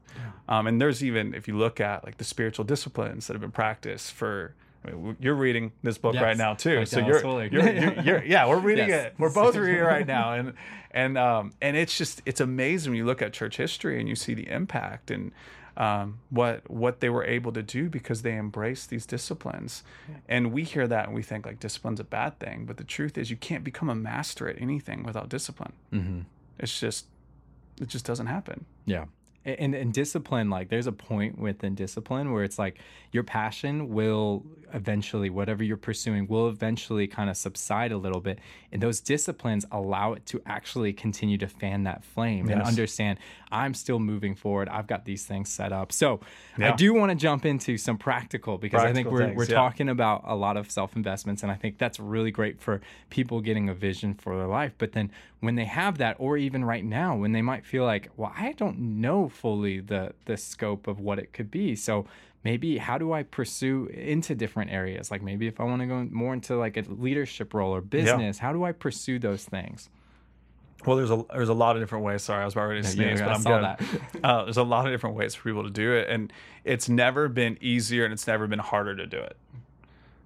Um, 0.49 0.67
and 0.67 0.81
there's 0.81 1.01
even, 1.03 1.33
if 1.33 1.47
you 1.47 1.57
look 1.57 1.79
at 1.79 2.03
like 2.03 2.17
the 2.17 2.25
spiritual 2.25 2.65
disciplines 2.65 3.27
that 3.27 3.33
have 3.33 3.41
been 3.41 3.51
practiced 3.51 4.11
for, 4.11 4.53
I 4.85 4.91
mean, 4.91 5.15
you're 5.21 5.33
reading 5.35 5.71
this 5.81 5.97
book 5.97 6.15
Yes, 6.15 6.23
right 6.23 6.37
now 6.37 6.53
too. 6.55 6.79
by 6.79 6.83
so 6.83 6.99
you're, 6.99 7.21
you're, 7.21 7.69
you're, 7.69 8.01
you're- 8.01 8.23
yeah, 8.27 8.45
we're 8.47 8.59
reading 8.59 8.89
Yes. 8.89 9.05
it. 9.07 9.13
We're 9.17 9.33
both 9.33 9.55
reading 9.55 9.75
it 9.77 9.83
right 9.83 10.05
now. 10.05 10.33
And, 10.33 10.53
and, 10.93 11.17
um, 11.17 11.53
and 11.61 11.77
it's 11.77 11.97
just, 11.97 12.21
it's 12.25 12.41
amazing 12.41 12.91
when 12.91 12.97
you 12.97 13.05
look 13.05 13.21
at 13.21 13.31
church 13.31 13.55
history 13.55 13.97
and 13.97 14.09
you 14.09 14.15
see 14.15 14.33
the 14.33 14.49
impact 14.49 15.09
and, 15.09 15.31
um, 15.77 16.19
what 16.29 16.69
what 16.69 16.99
they 16.99 17.09
were 17.09 17.23
able 17.23 17.51
to 17.53 17.63
do 17.63 17.89
because 17.89 18.21
they 18.21 18.37
embraced 18.37 18.89
these 18.89 19.05
disciplines, 19.05 19.83
and 20.27 20.51
we 20.51 20.63
hear 20.63 20.87
that 20.87 21.05
and 21.05 21.15
we 21.15 21.23
think 21.23 21.45
like 21.45 21.59
discipline's 21.59 21.99
a 21.99 22.05
bad 22.05 22.39
thing, 22.39 22.65
but 22.65 22.77
the 22.77 22.83
truth 22.83 23.17
is 23.17 23.29
you 23.29 23.37
can't 23.37 23.63
become 23.63 23.89
a 23.89 23.95
master 23.95 24.47
at 24.47 24.61
anything 24.61 25.03
without 25.03 25.29
discipline. 25.29 25.73
mm-hmm. 25.93 26.19
It's 26.59 26.79
just 26.79 27.05
it 27.79 27.87
just 27.87 28.05
doesn't 28.05 28.27
happen. 28.27 28.65
Yeah. 28.85 29.05
And, 29.43 29.73
and 29.73 29.91
discipline, 29.91 30.49
like 30.49 30.69
there's 30.69 30.87
a 30.87 30.91
point 30.91 31.39
within 31.39 31.73
discipline 31.73 32.31
where 32.31 32.43
it's 32.43 32.59
like 32.59 32.77
your 33.11 33.23
passion 33.23 33.89
will 33.89 34.45
eventually, 34.73 35.29
whatever 35.29 35.63
you're 35.63 35.77
pursuing, 35.77 36.27
will 36.27 36.47
eventually 36.47 37.07
kind 37.07 37.29
of 37.29 37.35
subside 37.35 37.91
a 37.91 37.97
little 37.97 38.21
bit. 38.21 38.39
And 38.71 38.81
those 38.81 38.99
disciplines 38.99 39.65
allow 39.71 40.13
it 40.13 40.25
to 40.27 40.41
actually 40.45 40.93
continue 40.93 41.37
to 41.39 41.47
fan 41.47 41.83
that 41.83 42.03
flame 42.03 42.49
and 42.49 42.61
understand 42.61 43.19
I'm 43.51 43.73
still 43.73 43.99
moving 43.99 44.33
forward. 44.33 44.69
I've 44.69 44.87
got 44.87 45.05
these 45.05 45.25
things 45.25 45.49
set 45.49 45.73
up. 45.73 45.91
So 45.91 46.21
I 46.57 46.71
do 46.71 46.93
want 46.93 47.09
to 47.11 47.15
jump 47.15 47.45
into 47.45 47.77
some 47.77 47.97
practical 47.97 48.57
because 48.57 48.83
I 48.83 48.93
think 48.93 49.09
we're, 49.09 49.25
things, 49.25 49.37
we're 49.37 49.45
yeah. 49.45 49.55
talking 49.55 49.89
about 49.89 50.23
a 50.25 50.35
lot 50.35 50.55
of 50.55 50.71
self 50.71 50.95
investments. 50.95 51.43
And 51.43 51.51
I 51.51 51.55
think 51.55 51.77
that's 51.77 51.99
really 51.99 52.31
great 52.31 52.61
for 52.61 52.81
people 53.09 53.41
getting 53.41 53.67
a 53.69 53.73
vision 53.73 54.13
for 54.13 54.37
their 54.37 54.47
life. 54.47 54.73
But 54.77 54.93
then 54.93 55.11
when 55.41 55.55
they 55.55 55.65
have 55.65 55.97
that, 55.97 56.15
or 56.19 56.37
even 56.37 56.63
right 56.63 56.85
now, 56.85 57.15
when 57.15 57.33
they 57.33 57.41
might 57.41 57.65
feel 57.65 57.83
like, 57.83 58.09
well, 58.15 58.33
I 58.37 58.53
don't 58.53 58.79
know 59.01 59.27
fully 59.31 59.79
the 59.79 60.13
the 60.25 60.37
scope 60.37 60.87
of 60.87 60.99
what 60.99 61.19
it 61.19 61.33
could 61.33 61.49
be. 61.49 61.75
So 61.75 62.05
maybe 62.43 62.77
how 62.77 62.97
do 62.97 63.13
I 63.13 63.23
pursue 63.23 63.87
into 63.87 64.35
different 64.35 64.71
areas? 64.71 65.11
Like 65.11 65.21
maybe 65.21 65.47
if 65.47 65.59
I 65.59 65.63
want 65.63 65.81
to 65.81 65.87
go 65.87 66.07
more 66.11 66.33
into 66.33 66.55
like 66.57 66.77
a 66.77 66.81
leadership 66.81 67.53
role 67.53 67.73
or 67.73 67.81
business, 67.81 68.37
how 68.39 68.53
do 68.53 68.63
I 68.63 68.71
pursue 68.71 69.19
those 69.19 69.45
things? 69.45 69.89
Well, 70.85 70.97
there's 70.97 71.11
a 71.11 71.23
there's 71.31 71.49
a 71.49 71.53
lot 71.53 71.75
of 71.75 71.81
different 71.81 72.05
ways. 72.05 72.23
Sorry, 72.23 72.41
I 72.41 72.45
was 72.45 72.53
about 72.55 72.67
ready 72.67 72.81
to 72.81 72.87
sneeze, 72.87 73.19
yeah, 73.19 73.37
but 73.37 73.47
I'm 73.47 73.77
good. 73.77 73.87
Uh, 74.23 74.43
there's 74.43 74.57
a 74.57 74.63
lot 74.63 74.85
of 74.85 74.91
different 74.91 75.15
ways 75.15 75.35
for 75.35 75.49
people 75.49 75.63
to 75.63 75.69
do 75.69 75.93
it, 75.93 76.09
and 76.09 76.31
it's 76.63 76.89
never 76.89 77.27
been 77.27 77.57
easier, 77.61 78.03
and 78.03 78.13
it's 78.13 78.27
never 78.27 78.47
been 78.47 78.59
harder 78.59 78.95
to 78.95 79.05
do 79.05 79.17
it. 79.17 79.37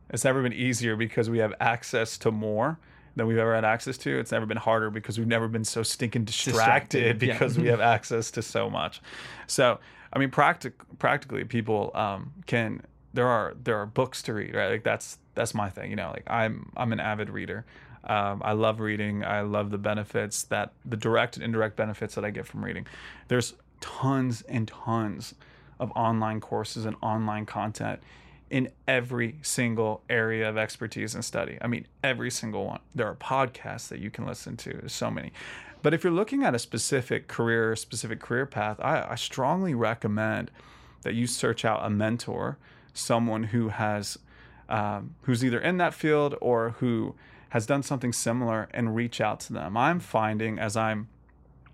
It's 0.09 0.23
never 0.23 0.41
been 0.41 0.53
easier 0.53 0.95
because 0.95 1.29
we 1.29 1.39
have 1.39 1.53
access 1.59 2.17
to 2.19 2.31
more 2.31 2.77
than 3.15 3.27
we've 3.27 3.37
ever 3.37 3.55
had 3.55 3.65
access 3.65 3.97
to. 3.99 4.19
It's 4.19 4.31
never 4.31 4.45
been 4.45 4.57
harder 4.57 4.89
because 4.89 5.17
we've 5.17 5.27
never 5.27 5.47
been 5.47 5.63
so 5.63 5.83
stinking 5.83 6.25
distracted, 6.25 7.19
Distracted, 7.19 7.21
yeah. 7.23 7.33
because 7.33 7.57
we 7.57 7.67
have 7.67 7.81
access 7.95 8.31
to 8.31 8.41
so 8.41 8.69
much. 8.69 9.01
So, 9.47 9.79
I 10.13 10.19
mean, 10.19 10.29
practic- 10.29 10.81
practically, 10.99 11.43
people 11.45 11.91
um, 11.95 12.33
can. 12.45 12.81
There 13.13 13.27
are 13.27 13.55
there 13.63 13.77
are 13.77 13.85
books 13.85 14.21
to 14.23 14.33
read, 14.33 14.53
right? 14.53 14.69
Like 14.69 14.83
that's 14.83 15.17
that's 15.35 15.53
my 15.53 15.69
thing. 15.69 15.89
You 15.89 15.95
know, 15.95 16.11
like 16.11 16.25
I'm 16.27 16.71
I'm 16.75 16.91
an 16.91 16.99
avid 16.99 17.29
reader. 17.29 17.65
Um, 18.03 18.41
I 18.43 18.51
love 18.51 18.79
reading. 18.81 19.23
I 19.23 19.41
love 19.41 19.71
the 19.71 19.77
benefits 19.77 20.43
that 20.43 20.73
the 20.83 20.97
direct 20.97 21.37
and 21.37 21.43
indirect 21.43 21.75
benefits 21.75 22.15
that 22.15 22.25
I 22.25 22.29
get 22.29 22.45
from 22.45 22.63
reading. 22.63 22.85
There's 23.29 23.53
tons 23.79 24.41
and 24.43 24.67
tons 24.67 25.33
of 25.79 25.91
online 25.95 26.39
courses 26.41 26.85
and 26.85 26.95
online 27.01 27.45
content 27.45 28.01
in 28.49 28.69
every 28.87 29.39
single 29.41 30.03
area 30.09 30.47
of 30.47 30.57
expertise 30.57 31.15
and 31.15 31.25
study. 31.25 31.57
I 31.61 31.67
mean, 31.67 31.87
every 32.03 32.29
single 32.29 32.65
one. 32.65 32.79
There 32.93 33.07
are 33.07 33.15
podcasts 33.15 33.87
that 33.87 33.99
you 33.99 34.11
can 34.11 34.25
listen 34.25 34.55
to. 34.57 34.73
There's 34.73 34.93
so 34.93 35.09
many. 35.09 35.31
But 35.81 35.93
if 35.93 36.03
you're 36.03 36.13
looking 36.13 36.43
at 36.43 36.53
a 36.55 36.59
specific 36.59 37.27
career, 37.27 37.75
specific 37.75 38.19
career 38.19 38.45
path, 38.45 38.79
I, 38.79 39.07
I 39.11 39.15
strongly 39.15 39.73
recommend 39.73 40.51
that 41.03 41.13
you 41.13 41.27
search 41.27 41.65
out 41.65 41.85
a 41.85 41.89
mentor, 41.89 42.57
someone 42.93 43.43
who 43.45 43.69
has, 43.69 44.17
um, 44.69 45.15
who's 45.23 45.43
either 45.43 45.59
in 45.59 45.77
that 45.77 45.93
field 45.93 46.35
or 46.41 46.71
who 46.79 47.15
has 47.49 47.65
done 47.65 47.83
something 47.83 48.11
similar, 48.11 48.67
and 48.71 48.95
reach 48.95 49.21
out 49.21 49.39
to 49.39 49.53
them. 49.53 49.77
I'm 49.77 49.99
finding 49.99 50.59
as 50.59 50.75
I'm, 50.75 51.07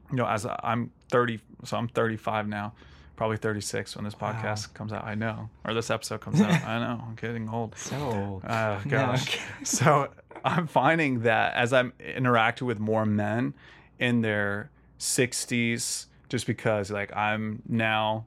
you 0.10 0.18
know, 0.18 0.28
as 0.28 0.46
I'm 0.62 0.92
30, 1.10 1.40
so 1.64 1.78
I'm 1.78 1.88
35 1.88 2.48
now 2.48 2.74
probably 3.22 3.38
36 3.38 3.96
when 3.96 4.04
this 4.04 4.16
podcast 4.16 4.74
comes 4.74 4.92
out. 4.92 5.04
I 5.04 5.14
know, 5.14 5.48
or 5.64 5.76
this 5.76 5.92
episode 5.92 6.22
comes 6.22 6.42
out. 6.42 6.50
I 6.68 6.80
know, 6.80 7.04
I'm 7.08 7.14
getting 7.14 7.48
old. 7.50 7.78
So 7.78 7.96
old. 7.96 8.44
Oh 8.50 8.82
gosh. 8.90 9.38
so 9.64 10.10
I'm 10.44 10.66
finding 10.66 11.20
that 11.20 11.54
as 11.54 11.72
I'm 11.72 11.94
interacting 12.00 12.66
with 12.66 12.80
more 12.80 13.06
men 13.06 13.54
in 14.00 14.22
their 14.22 14.72
60s, 15.00 16.08
just 16.30 16.48
because 16.48 16.90
like 16.90 17.16
I'm 17.16 17.62
now. 17.70 18.26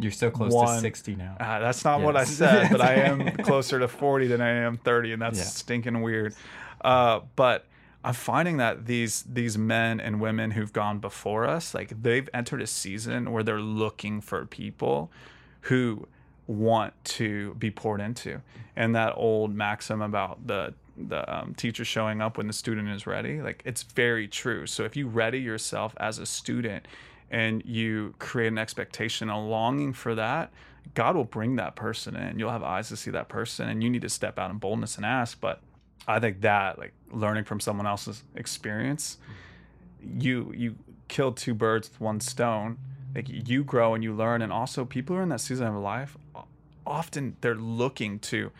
You're 0.00 0.10
so 0.10 0.32
close 0.32 0.52
One- 0.52 0.74
to 0.74 0.80
60 0.80 1.14
now. 1.14 1.36
Uh, 1.38 1.60
that's 1.60 1.84
not 1.84 2.00
what 2.00 2.16
I 2.16 2.24
said, 2.24 2.68
but 2.72 2.80
I 2.80 2.94
am 2.94 3.36
closer 3.36 3.78
to 3.78 3.86
40 3.86 4.26
than 4.26 4.40
I 4.40 4.48
am 4.48 4.78
30, 4.78 5.12
and 5.12 5.22
that's 5.22 5.38
Yeah. 5.38 5.44
stinking 5.44 6.02
weird. 6.02 6.34
Uh, 6.80 7.20
but 7.36 7.66
I'm 8.04 8.14
finding 8.14 8.58
that 8.58 8.84
these 8.86 9.22
these 9.22 9.56
men 9.56 9.98
and 9.98 10.20
women 10.20 10.50
who've 10.50 10.72
gone 10.72 10.98
before 10.98 11.46
us, 11.46 11.74
like 11.74 12.02
they've 12.02 12.28
entered 12.34 12.60
a 12.60 12.66
season 12.66 13.32
where 13.32 13.42
they're 13.42 13.60
looking 13.60 14.20
for 14.20 14.44
people 14.44 15.10
who 15.62 16.06
want 16.46 16.92
to 17.04 17.54
be 17.54 17.70
poured 17.70 18.02
into. 18.02 18.42
And 18.76 18.94
that 18.94 19.14
old 19.16 19.54
maxim 19.54 20.02
about 20.02 20.46
the 20.46 20.74
the 20.96 21.34
um, 21.34 21.54
teacher 21.54 21.84
showing 21.84 22.20
up 22.20 22.36
when 22.36 22.46
the 22.46 22.52
student 22.52 22.88
is 22.90 23.06
ready, 23.06 23.40
like 23.40 23.62
it's 23.64 23.82
very 23.82 24.28
true. 24.28 24.66
So 24.66 24.84
if 24.84 24.94
you 24.96 25.08
ready 25.08 25.40
yourself 25.40 25.94
as 25.98 26.18
a 26.18 26.26
student 26.26 26.86
and 27.30 27.64
you 27.64 28.14
create 28.18 28.48
an 28.48 28.58
expectation, 28.58 29.28
a 29.28 29.44
longing 29.44 29.92
for 29.92 30.14
that, 30.14 30.52
God 30.92 31.16
will 31.16 31.24
bring 31.24 31.56
that 31.56 31.74
person 31.74 32.14
in. 32.14 32.38
You'll 32.38 32.50
have 32.50 32.62
eyes 32.62 32.90
to 32.90 32.96
see 32.96 33.10
that 33.12 33.28
person, 33.28 33.68
and 33.68 33.82
you 33.82 33.88
need 33.88 34.02
to 34.02 34.08
step 34.08 34.38
out 34.38 34.50
in 34.50 34.58
boldness 34.58 34.96
and 34.96 35.06
ask. 35.06 35.40
But 35.40 35.60
I 36.06 36.20
think 36.20 36.40
that 36.42 36.78
like 36.78 36.92
learning 37.10 37.44
from 37.44 37.60
someone 37.60 37.86
else's 37.86 38.22
experience, 38.34 39.18
you 40.02 40.52
you 40.56 40.76
kill 41.08 41.32
two 41.32 41.54
birds 41.54 41.88
with 41.88 42.00
one 42.00 42.20
stone. 42.20 42.78
Like 43.14 43.28
you 43.28 43.62
grow 43.64 43.94
and 43.94 44.02
you 44.02 44.12
learn, 44.12 44.42
and 44.42 44.52
also 44.52 44.84
people 44.84 45.14
who 45.14 45.20
are 45.20 45.22
in 45.22 45.28
that 45.28 45.40
season 45.40 45.68
of 45.68 45.74
life, 45.76 46.16
often 46.86 47.36
they're 47.40 47.54
looking 47.54 48.18
to 48.20 48.50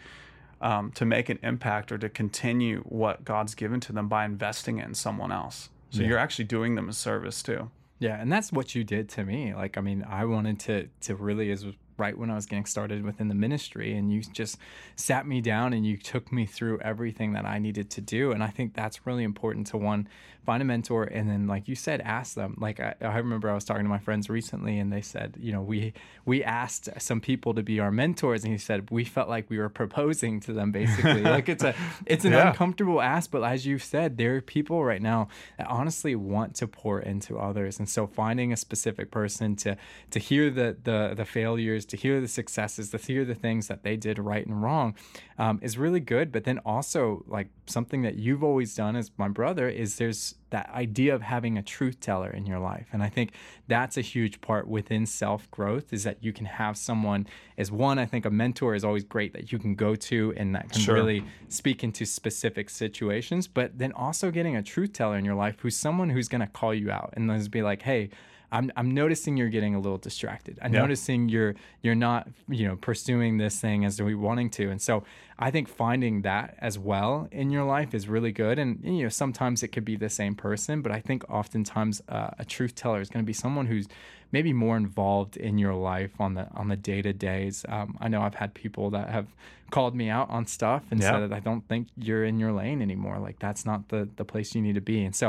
um, 0.61 0.93
to 0.93 1.05
make 1.05 1.29
an 1.29 1.39
impact 1.43 1.91
or 1.93 1.99
to 1.99 2.09
continue 2.09 2.81
what 2.87 3.25
God's 3.25 3.55
given 3.55 3.81
to 3.81 3.93
them 3.93 4.09
by 4.09 4.25
investing 4.25 4.79
it 4.79 4.87
in 4.87 4.95
someone 4.95 5.33
else. 5.33 5.69
So 5.91 6.01
Yeah. 6.01 6.09
you're 6.09 6.19
actually 6.19 6.47
doing 6.47 6.75
them 6.77 6.89
a 6.89 6.93
service 6.93 7.43
too. 7.43 7.71
Yeah, 7.99 8.21
and 8.21 8.33
that's 8.33 8.53
what 8.53 8.75
you 8.75 8.85
did 8.85 9.09
to 9.11 9.25
me. 9.25 9.55
Like, 9.55 9.77
I 9.77 9.81
mean, 9.81 10.05
I 10.09 10.25
wanted 10.25 10.59
to 10.61 10.89
to 11.03 11.15
really 11.17 11.51
is 11.51 11.67
right 11.97 12.17
when 12.17 12.31
I 12.31 12.35
was 12.35 12.47
getting 12.47 12.65
started 12.67 13.05
within 13.05 13.29
the 13.29 13.35
ministry, 13.35 13.95
and 13.95 14.13
you 14.13 14.23
just 14.23 14.59
sat 14.97 15.27
me 15.27 15.41
down 15.41 15.73
and 15.73 15.87
you 15.87 15.97
took 15.97 16.33
me 16.33 16.47
through 16.47 16.81
everything 16.81 17.33
that 17.33 17.45
I 17.45 17.59
needed 17.59 17.91
to 17.91 18.01
do. 18.01 18.33
And 18.33 18.43
I 18.43 18.49
think 18.49 18.75
that's 18.75 19.07
really 19.07 19.25
important 19.25 19.67
to 19.69 19.77
one 19.77 20.09
find 20.45 20.61
a 20.61 20.65
mentor, 20.65 21.05
and 21.05 21.27
then 21.31 21.47
like 21.47 21.69
you 21.69 21.75
said, 21.75 22.03
ask 22.03 22.35
them. 22.35 22.55
Like 22.61 22.79
I, 22.79 22.95
I 23.01 23.17
remember 23.17 23.49
I 23.51 23.55
was 23.55 23.65
talking 23.65 23.83
to 23.85 23.89
my 23.89 23.99
friends 23.99 24.29
recently, 24.29 24.79
and 24.79 24.93
they 24.93 25.01
said, 25.01 25.37
you 25.41 25.53
know, 25.53 25.63
we 25.63 25.95
we 26.27 26.45
asked 26.45 26.89
some 26.99 27.21
people 27.21 27.55
to 27.55 27.63
be 27.63 27.81
our 27.81 27.91
mentors, 27.91 28.45
and 28.45 28.53
he 28.53 28.59
said 28.59 28.91
we 28.91 29.05
felt 29.05 29.29
like 29.31 29.49
we 29.49 29.57
were 29.59 29.71
proposing 29.71 30.41
to 30.41 30.53
them, 30.53 30.71
basically. 30.71 31.23
like 31.37 31.49
it's 31.49 31.65
a 31.65 31.75
it's 32.05 32.27
an 32.27 32.33
Yeah. 32.33 32.49
uncomfortable 32.51 33.01
ask, 33.01 33.31
but 33.31 33.43
as 33.43 33.65
you've 33.67 33.83
said, 33.83 34.19
there 34.19 34.37
are 34.37 34.41
people 34.43 34.85
right 34.85 35.01
now 35.01 35.29
that 35.57 35.67
honestly 35.67 36.15
want 36.15 36.55
to 36.57 36.67
pour 36.69 37.01
into 37.01 37.39
others, 37.39 37.79
and 37.79 37.89
so 37.89 38.07
finding 38.07 38.53
a 38.53 38.57
specific 38.57 39.11
person 39.11 39.57
to 39.57 39.77
to 40.11 40.19
hear 40.19 40.51
the 40.51 40.77
the 40.85 41.15
the 41.17 41.25
failures, 41.25 41.84
to 41.87 41.97
hear 41.97 42.21
the 42.21 42.29
successes, 42.29 42.91
to 42.91 42.99
hear 42.99 43.25
the 43.25 43.35
things 43.35 43.69
that 43.69 43.83
they 43.83 43.97
did 43.97 44.19
right 44.19 44.47
and 44.47 44.63
wrong, 44.63 44.95
um, 45.39 45.59
is 45.63 45.77
really 45.79 46.01
good. 46.01 46.33
But 46.33 46.45
then 46.45 46.59
also 46.65 47.25
like 47.27 47.49
something 47.67 48.03
that 48.03 48.17
you've 48.17 48.45
always 48.45 48.75
done 48.75 48.97
as 48.97 49.11
my 49.17 49.29
brother 49.29 49.69
is 49.69 49.97
there's 49.97 50.35
that 50.51 50.71
idea 50.71 51.13
of 51.15 51.23
having 51.23 51.59
a 51.59 51.63
truth 51.63 51.99
teller 52.01 52.31
in 52.31 52.47
your 52.47 52.61
life, 52.61 52.87
and 52.93 53.03
I 53.03 53.09
think 53.09 53.33
that's 53.67 53.97
a 53.97 54.01
huge 54.03 54.41
part 54.41 54.69
within 54.69 55.05
self 55.07 55.51
growth 55.51 55.93
is 55.93 56.05
that 56.05 56.23
you 56.23 56.33
can 56.33 56.47
have 56.47 56.77
someone 56.77 57.27
as 57.59 57.73
one. 57.73 57.99
I 57.99 58.07
think 58.07 58.25
a 58.25 58.31
mentor 58.31 58.75
is 58.75 58.85
always 58.85 59.03
great 59.05 59.33
that 59.33 59.51
you 59.51 59.59
can 59.59 59.75
go 59.75 59.95
to 59.97 60.33
and 60.37 60.55
that 60.55 60.71
can 60.71 60.81
Sure. 60.81 60.95
really 60.95 61.25
speak 61.49 61.83
into 61.83 62.05
specific 62.07 62.71
situations, 62.71 63.49
but 63.49 63.79
then 63.79 63.91
also 63.93 64.31
getting 64.31 64.55
a 64.57 64.63
truth 64.63 64.93
teller 64.93 65.17
in 65.19 65.25
your 65.25 65.35
life 65.35 65.57
who's 65.61 65.77
someone 65.77 66.11
who's 66.11 66.29
going 66.29 66.41
to 66.41 66.47
call 66.47 66.73
you 66.75 66.91
out 66.91 67.13
and 67.17 67.29
just 67.31 67.51
be 67.51 67.63
like, 67.63 67.83
hey, 67.83 68.11
I'm, 68.55 68.71
I'm 68.77 68.91
noticing 68.93 69.37
you're 69.37 69.49
getting 69.59 69.75
a 69.75 69.81
little 69.81 69.99
distracted. 69.99 70.59
I'm 70.63 70.73
Yeah. 70.73 70.83
noticing 70.83 71.29
you're 71.29 71.55
you're 71.83 72.01
not 72.09 72.29
you 72.49 72.67
know 72.69 72.77
pursuing 72.77 73.37
this 73.39 73.61
thing 73.61 73.85
as 73.85 74.01
we 74.01 74.15
wanting 74.15 74.49
to, 74.59 74.71
and 74.71 74.81
so 74.81 75.03
I 75.39 75.51
think 75.51 75.69
finding 75.69 76.23
that 76.23 76.55
as 76.61 76.79
well 76.79 77.29
in 77.33 77.51
your 77.51 77.65
life 77.65 77.95
is 77.95 78.09
really 78.09 78.33
good. 78.33 78.59
And 78.59 78.79
you 78.85 79.03
know 79.03 79.09
sometimes 79.09 79.63
it 79.65 79.69
could 79.69 79.85
be 79.85 79.97
the 79.97 80.09
same 80.09 80.35
person, 80.37 80.83
but 80.83 80.93
I 80.93 81.01
think 81.01 81.29
oftentimes 81.29 82.01
uh, 82.09 82.31
a 82.39 82.45
truth 82.45 82.75
teller 82.77 83.01
is 83.01 83.09
going 83.11 83.25
to 83.25 83.27
be 83.27 83.33
someone 83.45 83.67
who's 83.67 83.89
maybe 84.35 84.53
more 84.53 84.77
involved 84.77 85.37
in 85.49 85.55
your 85.65 85.75
life 85.93 86.15
on 86.21 86.35
the 86.35 86.45
on 86.61 86.67
the 86.69 86.77
day 86.91 87.01
to 87.09 87.13
days. 87.13 87.65
Um, 87.69 87.97
I 88.05 88.09
know 88.09 88.21
I've 88.27 88.35
had 88.45 88.51
people 88.65 88.91
that 88.91 89.09
have 89.17 89.29
called 89.71 89.95
me 89.95 90.09
out 90.11 90.29
on 90.37 90.43
stuff 90.47 90.83
and 90.91 91.01
Yeah. 91.01 91.13
said 91.13 91.21
that 91.31 91.33
I 91.33 91.41
don't 91.49 91.67
think 91.71 91.89
you're 91.97 92.25
in 92.31 92.39
your 92.39 92.53
lane 92.53 92.83
anymore. 92.83 93.19
Like 93.19 93.39
that's 93.39 93.65
not 93.65 93.81
the 93.93 94.09
the 94.21 94.25
place 94.33 94.55
you 94.55 94.61
need 94.67 94.75
to 94.75 94.81
be. 94.95 95.05
And 95.05 95.15
so 95.23 95.29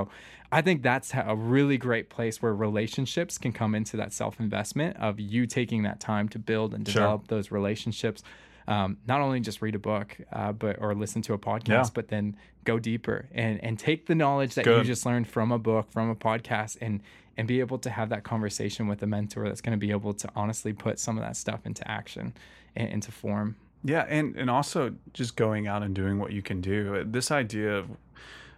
I 0.51 0.61
think 0.61 0.81
that's 0.81 1.13
a 1.13 1.35
really 1.35 1.77
great 1.77 2.09
place 2.09 2.41
where 2.41 2.53
relationships 2.69 3.37
can 3.37 3.51
come 3.53 3.75
into 3.79 3.95
that 3.97 4.11
self 4.11 4.39
investment 4.39 4.97
of 4.97 5.19
you 5.19 5.45
taking 5.45 5.83
that 5.83 5.99
time 5.99 6.27
to 6.29 6.39
build 6.39 6.73
and 6.73 6.85
Sure. 6.87 6.93
develop 7.01 7.27
those 7.27 7.51
relationships. 7.51 8.23
Um, 8.67 8.97
not 9.07 9.21
only 9.21 9.39
just 9.41 9.61
read 9.61 9.75
a 9.75 9.79
book, 9.79 10.17
uh, 10.33 10.51
but 10.51 10.81
or 10.81 10.95
listen 10.95 11.21
to 11.23 11.33
a 11.33 11.37
podcast, 11.37 11.67
Yeah. 11.69 11.83
but 11.93 12.07
then 12.07 12.35
go 12.63 12.79
deeper 12.79 13.27
and 13.33 13.63
and 13.63 13.77
take 13.77 14.07
the 14.07 14.15
knowledge 14.15 14.55
that 14.55 14.65
you 14.65 14.83
just 14.83 15.05
learned 15.05 15.27
from 15.27 15.51
a 15.51 15.59
book, 15.59 15.91
from 15.91 16.09
a 16.09 16.15
podcast, 16.15 16.77
and 16.81 17.01
and 17.37 17.47
be 17.47 17.59
able 17.59 17.77
to 17.79 17.89
have 17.89 18.09
that 18.09 18.23
conversation 18.23 18.87
with 18.87 19.03
a 19.03 19.07
mentor 19.07 19.47
that's 19.47 19.61
going 19.61 19.77
to 19.77 19.85
be 19.87 19.91
able 19.91 20.13
to 20.13 20.29
honestly 20.35 20.73
put 20.73 20.97
some 20.99 21.17
of 21.17 21.23
that 21.23 21.35
stuff 21.35 21.65
into 21.65 21.85
action 21.89 22.33
and 22.75 22.89
into 22.89 23.11
form. 23.11 23.55
Yeah, 23.83 24.05
and 24.09 24.35
and 24.35 24.49
also 24.49 24.95
just 25.13 25.35
going 25.35 25.67
out 25.67 25.83
and 25.83 25.93
doing 25.93 26.17
what 26.17 26.31
you 26.31 26.41
can 26.41 26.59
do. 26.61 27.03
This 27.05 27.29
idea 27.31 27.77
of 27.77 27.89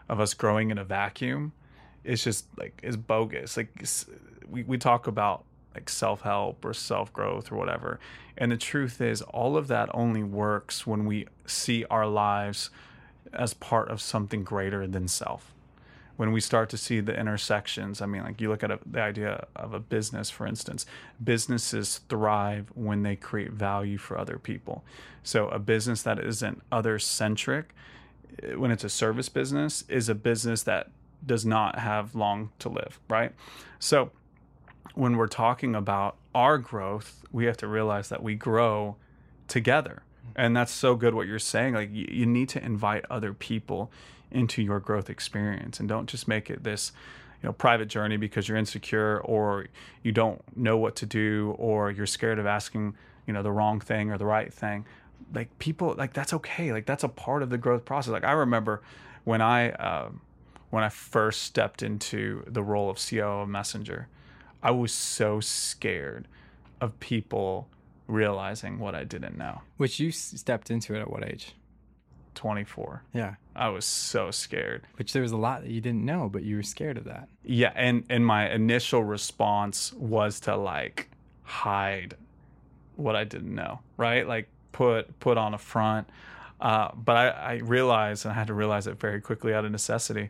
of 0.07 0.19
us 0.21 0.33
growing 0.33 0.71
in 0.71 0.77
a 0.77 0.85
vacuum 0.85 1.51
is 2.05 2.23
just 2.23 2.45
like 2.57 2.79
is 2.81 2.95
bogus. 2.95 3.57
Like 3.57 3.71
we 4.49 4.63
we 4.63 4.77
talk 4.77 5.07
about 5.07 5.43
like 5.77 5.89
self 5.89 6.21
help 6.21 6.65
or 6.65 6.73
self 6.73 7.13
growth 7.13 7.51
or 7.51 7.55
whatever, 7.55 7.99
and 8.37 8.51
the 8.51 8.57
truth 8.57 8.99
is 8.99 9.21
all 9.21 9.55
of 9.55 9.67
that 9.67 9.89
only 9.93 10.23
works 10.23 10.87
when 10.87 11.05
we 11.05 11.27
see 11.45 11.85
our 11.85 12.07
lives 12.07 12.71
as 13.31 13.53
part 13.53 13.89
of 13.89 14.01
something 14.01 14.43
greater 14.43 14.87
than 14.87 15.07
self 15.07 15.53
when 16.15 16.31
we 16.31 16.41
start 16.41 16.67
to 16.69 16.77
see 16.77 16.99
the 16.99 17.17
intersections. 17.17 18.01
I 18.01 18.07
mean, 18.07 18.23
like 18.23 18.41
you 18.41 18.49
look 18.49 18.63
at 18.63 18.71
a, 18.71 18.79
the 18.85 19.01
idea 19.01 19.45
of 19.55 19.73
a 19.75 19.79
business, 19.79 20.31
for 20.31 20.47
instance, 20.47 20.87
businesses 21.23 22.01
thrive 22.09 22.71
when 22.73 23.03
they 23.03 23.15
create 23.15 23.51
value 23.51 23.99
for 23.99 24.17
other 24.17 24.39
people. 24.39 24.83
So 25.21 25.47
a 25.49 25.59
business 25.59 26.01
that 26.01 26.19
isn't 26.19 26.63
other 26.71 26.97
centric, 26.97 27.75
eh, 28.41 28.55
when 28.55 28.71
it's 28.71 28.83
a 28.83 28.89
service 28.89 29.29
business, 29.29 29.83
is 29.87 30.09
a 30.09 30.15
business 30.15 30.63
that 30.63 30.89
does 31.23 31.45
not 31.45 31.77
have 31.77 32.15
long 32.15 32.49
to 32.59 32.69
live, 32.69 32.99
right? 33.09 33.33
So 33.77 34.11
when 34.95 35.17
we're 35.17 35.27
talking 35.27 35.75
about 35.75 36.15
our 36.33 36.57
growth, 36.57 37.23
we 37.31 37.45
have 37.45 37.57
to 37.57 37.67
realize 37.67 38.09
that 38.09 38.23
we 38.23 38.35
grow 38.35 38.95
together. 39.47 40.03
And 40.35 40.55
that's 40.55 40.71
so 40.71 40.95
good 40.95 41.13
what 41.13 41.27
you're 41.27 41.39
saying. 41.39 41.73
Like 41.73 41.89
you, 41.91 42.07
you 42.09 42.25
need 42.25 42.49
to 42.49 42.63
invite 42.63 43.05
other 43.09 43.33
people 43.33 43.91
into 44.31 44.61
your 44.61 44.79
growth 44.79 45.09
experience 45.09 45.79
and 45.79 45.87
don't 45.87 46.07
just 46.07 46.27
make 46.27 46.49
it 46.49 46.63
this 46.63 46.91
you 47.41 47.47
know 47.47 47.53
private 47.53 47.87
journey 47.87 48.17
because 48.17 48.47
you're 48.47 48.57
insecure 48.57 49.19
or 49.23 49.67
you 50.03 50.11
don't 50.11 50.41
know 50.57 50.77
what 50.77 50.95
to 50.95 51.05
do 51.05 51.55
or 51.57 51.91
you're 51.91 52.05
scared 52.05 52.39
of 52.39 52.45
asking 52.45 52.95
you 53.25 53.33
know 53.33 53.43
the 53.43 53.51
wrong 53.51 53.79
thing 53.79 54.11
or 54.11 54.17
the 54.17 54.25
right 54.25 54.53
thing 54.53 54.85
like 55.33 55.57
people 55.59 55.93
like 55.97 56.13
that's 56.13 56.33
okay 56.33 56.71
like 56.71 56.85
that's 56.85 57.03
a 57.03 57.09
part 57.09 57.43
of 57.43 57.49
the 57.49 57.57
growth 57.57 57.85
process 57.85 58.11
like 58.11 58.23
i 58.23 58.31
remember 58.31 58.81
when 59.23 59.41
i 59.41 59.69
uh, 59.71 60.09
when 60.69 60.83
i 60.83 60.89
first 60.89 61.43
stepped 61.43 61.81
into 61.81 62.43
the 62.47 62.63
role 62.63 62.89
of 62.89 62.97
ceo 62.97 63.43
of 63.43 63.49
messenger 63.49 64.07
i 64.63 64.71
was 64.71 64.91
so 64.91 65.39
scared 65.39 66.27
of 66.81 66.99
people 66.99 67.67
realizing 68.07 68.79
what 68.79 68.95
i 68.95 69.03
didn't 69.03 69.37
know 69.37 69.61
Which 69.77 69.99
you 69.99 70.09
s- 70.09 70.33
stepped 70.37 70.69
into 70.71 70.95
it 70.95 70.99
at 71.01 71.09
what 71.11 71.23
age? 71.27 71.53
24 72.35 73.03
Yeah. 73.13 73.35
i 73.55 73.67
was 73.69 73.83
so 73.85 74.29
scared 74.31 74.83
Which 74.97 75.11
there 75.13 75.21
was 75.23 75.31
a 75.31 75.37
lot 75.37 75.61
that 75.63 75.71
you 75.71 75.81
didn't 75.81 76.05
know, 76.05 76.29
but 76.29 76.43
you 76.43 76.55
were 76.57 76.63
scared 76.63 76.97
of 76.97 77.05
that. 77.05 77.27
Yeah, 77.43 77.71
and 77.75 78.03
and 78.09 78.25
my 78.25 78.49
initial 78.51 79.03
response 79.03 79.91
was 79.93 80.39
to 80.41 80.55
like 80.55 81.09
hide 81.43 82.15
what 82.95 83.15
I 83.15 83.23
didn't 83.23 83.53
know, 83.55 83.79
right? 83.95 84.27
Like 84.27 84.49
put 84.71 85.19
put 85.19 85.37
on 85.37 85.53
a 85.53 85.57
front. 85.57 86.09
Uh, 86.59 86.89
but 86.95 87.15
I, 87.15 87.27
I 87.29 87.53
realized, 87.63 88.25
and 88.25 88.31
I 88.31 88.35
had 88.35 88.47
to 88.47 88.53
realize 88.55 88.87
it 88.87 88.99
very 88.99 89.21
quickly 89.21 89.53
out 89.53 89.63
of 89.65 89.71
necessity, 89.71 90.29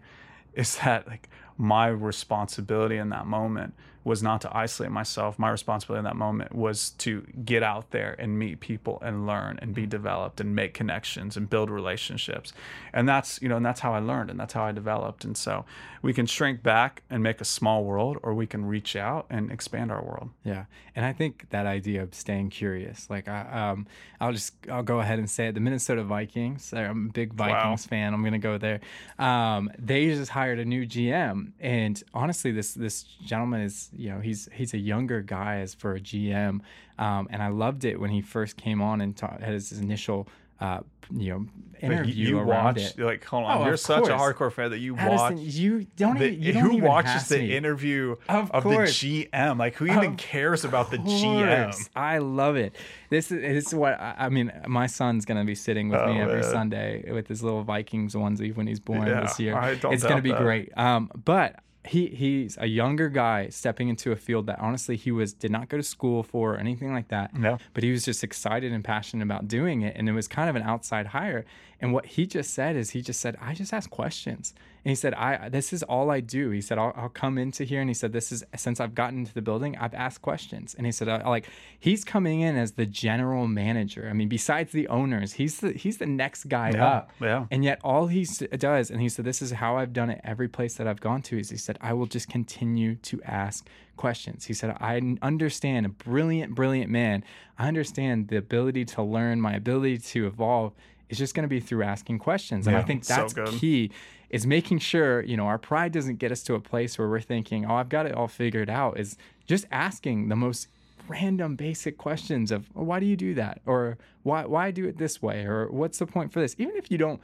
is 0.54 0.76
that 0.78 1.08
like 1.08 1.30
my 1.58 1.88
responsibility 1.88 2.98
in 2.98 3.10
that 3.10 3.26
moment 3.26 3.74
was 4.08 4.24
not 4.24 4.40
to 4.40 4.58
isolate 4.58 4.90
myself. 4.90 5.38
My 5.38 5.50
responsibility 5.50 6.00
in 6.00 6.06
that 6.06 6.16
moment 6.16 6.56
was 6.56 6.92
to 6.92 7.28
get 7.44 7.62
out 7.62 7.92
there 7.92 8.16
and 8.18 8.40
meet 8.40 8.62
people 8.62 9.00
and 9.02 9.28
learn 9.28 9.60
and 9.62 9.76
be 9.76 9.86
developed 9.86 10.40
and 10.40 10.56
make 10.56 10.74
connections 10.74 11.36
and 11.36 11.50
build 11.50 11.70
relationships. 11.70 12.54
And 12.94 13.08
that's, 13.08 13.42
you 13.42 13.50
know, 13.50 13.58
and 13.58 13.66
that's 13.66 13.82
how 13.82 13.94
I 13.94 14.00
learned 14.00 14.30
and 14.30 14.40
that's 14.40 14.54
how 14.54 14.64
I 14.64 14.72
developed. 14.72 15.26
And 15.26 15.36
so 15.36 15.66
we 16.02 16.14
can 16.14 16.26
shrink 16.26 16.64
back 16.64 17.04
and 17.10 17.22
make 17.22 17.42
a 17.42 17.46
small 17.46 17.84
world 17.84 18.18
or 18.24 18.34
we 18.34 18.48
can 18.48 18.66
reach 18.66 18.96
out 18.96 19.26
and 19.30 19.52
expand 19.52 19.92
our 19.92 20.02
world. 20.02 20.30
Yeah, 20.44 20.66
and 20.96 21.06
I 21.06 21.14
think 21.14 21.50
that 21.50 21.66
idea 21.66 22.04
of 22.04 22.14
staying 22.14 22.50
curious, 22.50 23.10
like 23.10 23.28
I, 23.28 23.72
um, 23.72 23.88
I'll 24.22 24.32
just 24.32 24.54
I'll 24.72 24.84
go 24.84 25.00
ahead 25.00 25.20
and 25.20 25.30
say 25.30 25.48
it. 25.48 25.54
The 25.54 25.60
Minnesota 25.60 26.04
Vikings, 26.04 26.74
I'm 26.74 27.08
a 27.08 27.12
big 27.12 27.34
Vikings 27.34 27.86
fan. 27.86 28.14
I'm 28.14 28.24
gonna 28.24 28.40
go 28.40 28.58
there. 28.58 28.80
Um, 29.20 29.70
they 29.78 30.08
just 30.08 30.32
hired 30.32 30.60
a 30.60 30.66
new 30.66 30.86
GM, 30.86 31.52
and 31.60 32.02
honestly, 32.14 32.52
this 32.52 32.74
this 32.74 33.04
gentleman 33.04 33.62
is 33.62 33.90
you 33.98 34.10
know 34.12 34.20
he's 34.20 34.48
he's 34.54 34.74
a 34.74 34.78
younger 34.78 35.22
guy 35.22 35.58
as 35.58 35.74
for 35.74 35.94
a 35.96 36.00
GM, 36.00 36.62
um, 37.00 37.28
and 37.30 37.42
I 37.42 37.50
loved 37.50 37.86
it 37.86 38.00
when 38.00 38.12
he 38.12 38.22
first 38.22 38.58
came 38.58 38.82
on 38.82 39.02
and 39.02 39.16
ta- 39.16 39.38
had 39.40 39.54
his 39.54 39.72
initial. 39.74 40.28
Uh, 40.60 40.80
you 41.16 41.30
know, 41.30 41.46
interview 41.82 42.30
you 42.30 42.40
around 42.40 42.78
watched, 42.78 42.98
it. 42.98 43.06
like, 43.06 43.24
hold 43.24 43.46
on, 43.46 43.62
Oh, 43.62 43.66
you're 43.68 43.78
such 43.78 44.08
a 44.08 44.14
hardcore 44.14 44.52
fan 44.52 44.72
that 44.72 44.80
you 44.80 44.98
Addison, 44.98 45.38
watch. 45.38 45.46
you 45.54 45.86
don't 45.96 46.18
even, 46.20 46.42
you 46.42 46.52
don't 46.52 46.64
who 46.64 46.72
even 46.78 46.90
watches 46.90 47.28
the 47.30 47.38
me. 47.38 47.56
interview 47.56 48.16
Of 48.28 48.50
of, 48.50 48.64
the. 48.64 48.70
GM? 48.70 49.60
Like, 49.60 49.76
who 49.76 49.86
even 49.86 50.14
Of 50.14 50.18
cares 50.18 50.66
about 50.66 50.90
the 50.90 50.98
GM? 50.98 51.90
I 51.96 52.18
love 52.18 52.56
it. 52.56 52.76
This 53.12 53.32
is 53.32 53.40
this 53.40 53.68
is 53.68 53.76
what 53.76 54.00
I, 54.02 54.16
I 54.18 54.30
mean. 54.30 54.52
My 54.68 54.88
son's 54.88 55.26
gonna 55.26 55.46
be 55.46 55.54
sitting 55.54 55.90
with 55.90 56.00
me 56.08 56.20
Oh, 56.20 56.24
every 56.24 56.42
man. 56.42 56.52
Sunday 56.52 57.12
with 57.12 57.28
his 57.28 57.44
little 57.44 57.64
Vikings 57.64 58.16
onesie 58.16 58.56
when 58.56 58.66
he's 58.66 58.80
born 58.80 59.06
Yeah, 59.08 59.22
this 59.22 59.40
year. 59.40 59.56
It's 59.84 60.04
gonna 60.04 60.24
be 60.24 60.32
that. 60.32 60.42
great. 60.42 60.76
Um, 60.76 61.12
but 61.24 61.58
he 61.88 62.08
he's 62.08 62.58
a 62.60 62.68
younger 62.68 63.10
guy 63.10 63.50
stepping 63.50 63.90
into 63.90 64.12
a 64.12 64.16
field 64.16 64.46
that 64.48 64.60
honestly 64.60 64.96
he 64.96 65.12
was 65.12 65.34
did 65.34 65.52
not 65.52 65.70
go 65.70 65.78
to 65.78 65.84
school 65.84 66.24
for 66.24 66.56
or 66.56 66.58
anything 66.58 66.94
like 66.94 67.08
that. 67.10 67.32
Yeah. 67.40 67.58
But 67.74 67.84
he 67.84 67.92
was 67.92 68.06
just 68.06 68.24
excited 68.24 68.72
and 68.72 68.84
passionate 68.84 69.24
about 69.24 69.48
doing 69.48 69.82
it, 69.82 69.96
and 69.96 70.08
it 70.08 70.14
was 70.14 70.28
kind 70.28 70.50
of 70.50 70.56
an 70.56 70.64
outside 70.64 71.08
hire. 71.08 71.46
And 71.80 71.94
what 71.94 72.06
he 72.06 72.26
just 72.26 72.54
said 72.54 72.76
is 72.76 72.92
he 72.92 73.02
just 73.02 73.20
said, 73.20 73.38
I 73.40 73.54
just 73.54 73.74
ask 73.74 73.90
questions. 73.90 74.54
And 74.88 74.92
he 74.92 74.96
said, 74.96 75.16
I 75.16 75.50
this 75.50 75.74
is 75.74 75.84
all 75.84 76.10
I 76.10 76.22
do. 76.22 76.50
He 76.52 76.62
said, 76.62 76.78
I'll, 76.78 76.94
I'll 76.96 77.10
come 77.10 77.38
into 77.38 77.66
here. 77.66 77.82
And 77.82 77.90
he 77.90 77.94
said, 77.94 78.14
this 78.14 78.32
is 78.32 78.46
since 78.56 78.80
I've 78.80 78.96
gotten 78.96 79.20
into 79.20 79.34
the 79.34 79.42
building, 79.42 79.76
I've 79.76 79.94
asked 79.94 80.22
questions. 80.22 80.74
And 80.78 80.86
he 80.86 80.94
said, 80.94 81.10
I, 81.10 81.28
like 81.28 81.50
he's 81.78 82.06
coming 82.06 82.40
in 82.40 82.56
as 82.56 82.72
the 82.72 82.86
general 82.86 83.48
manager. 83.50 84.08
I 84.10 84.14
mean, 84.14 84.30
besides 84.30 84.72
the 84.72 84.88
owners, 84.88 85.34
he's 85.34 85.60
the 85.60 85.74
he's 85.74 85.98
the 85.98 86.06
next 86.06 86.46
guy 86.48 86.70
Yeah, 86.70 86.88
up. 86.88 87.12
yeah. 87.20 87.48
And 87.52 87.66
yet 87.66 87.82
all 87.84 88.08
he 88.08 88.24
does, 88.24 88.90
and 88.90 89.02
he 89.02 89.10
said, 89.10 89.26
this 89.26 89.42
is 89.42 89.52
how 89.52 89.76
I've 89.76 89.92
done 89.92 90.10
it 90.10 90.22
every 90.24 90.48
place 90.48 90.76
that 90.76 90.88
I've 90.88 91.02
gone 91.02 91.22
to, 91.24 91.38
is 91.38 91.50
he 91.50 91.58
said, 91.58 91.78
I 91.82 91.92
will 91.92 92.06
just 92.06 92.30
continue 92.30 92.96
to 92.96 93.22
ask 93.24 93.68
questions. 93.98 94.46
He 94.46 94.54
said, 94.54 94.70
I 94.80 95.02
understand 95.22 95.86
a 95.86 95.90
brilliant, 95.90 96.56
brilliant 96.56 96.90
man. 96.90 97.26
I 97.60 97.68
understand 97.68 98.30
the 98.30 98.38
ability 98.38 98.86
to 98.86 99.04
learn, 99.04 99.42
my 99.42 99.54
ability 99.54 99.98
to 99.98 100.28
evolve 100.28 100.72
is 101.10 101.18
just 101.18 101.34
going 101.34 101.44
to 101.44 101.48
be 101.50 101.60
through 101.60 101.84
asking 101.84 102.20
questions. 102.20 102.68
And 102.68 102.76
I 102.76 102.82
think 102.82 103.06
that's 103.06 103.34
good. 103.34 103.50
key 103.50 103.92
is 104.30 104.46
making 104.46 104.80
sure, 104.80 105.22
you 105.24 105.38
know, 105.38 105.46
our 105.46 105.58
pride 105.58 105.92
doesn't 105.94 106.18
get 106.18 106.32
us 106.32 106.44
to 106.44 106.54
a 106.56 106.60
place 106.60 106.98
where 107.00 107.08
we're 107.08 107.22
thinking, 107.22 107.66
oh, 107.66 107.76
I've 107.76 107.90
got 107.90 108.06
it 108.06 108.14
all 108.14 108.28
figured 108.28 108.70
out, 108.70 109.00
is 109.00 109.18
just 109.46 109.66
asking 109.72 110.28
the 110.30 110.36
most 110.36 110.68
random 111.08 111.56
basic 111.56 111.98
questions 111.98 112.52
of 112.52 112.70
well, 112.76 112.84
why 112.84 113.00
do 113.00 113.06
you 113.06 113.16
do 113.16 113.34
that 113.34 113.62
or 113.66 113.98
why 114.24 114.46
why 114.46 114.72
do 114.72 114.86
it 114.86 114.98
this 114.98 115.22
way 115.22 115.46
or 115.46 115.72
what's 115.72 116.00
the 116.00 116.06
point 116.06 116.34
for 116.34 116.42
this 116.42 116.54
even 116.58 116.76
if 116.76 116.92
you 116.92 116.98
don't 116.98 117.22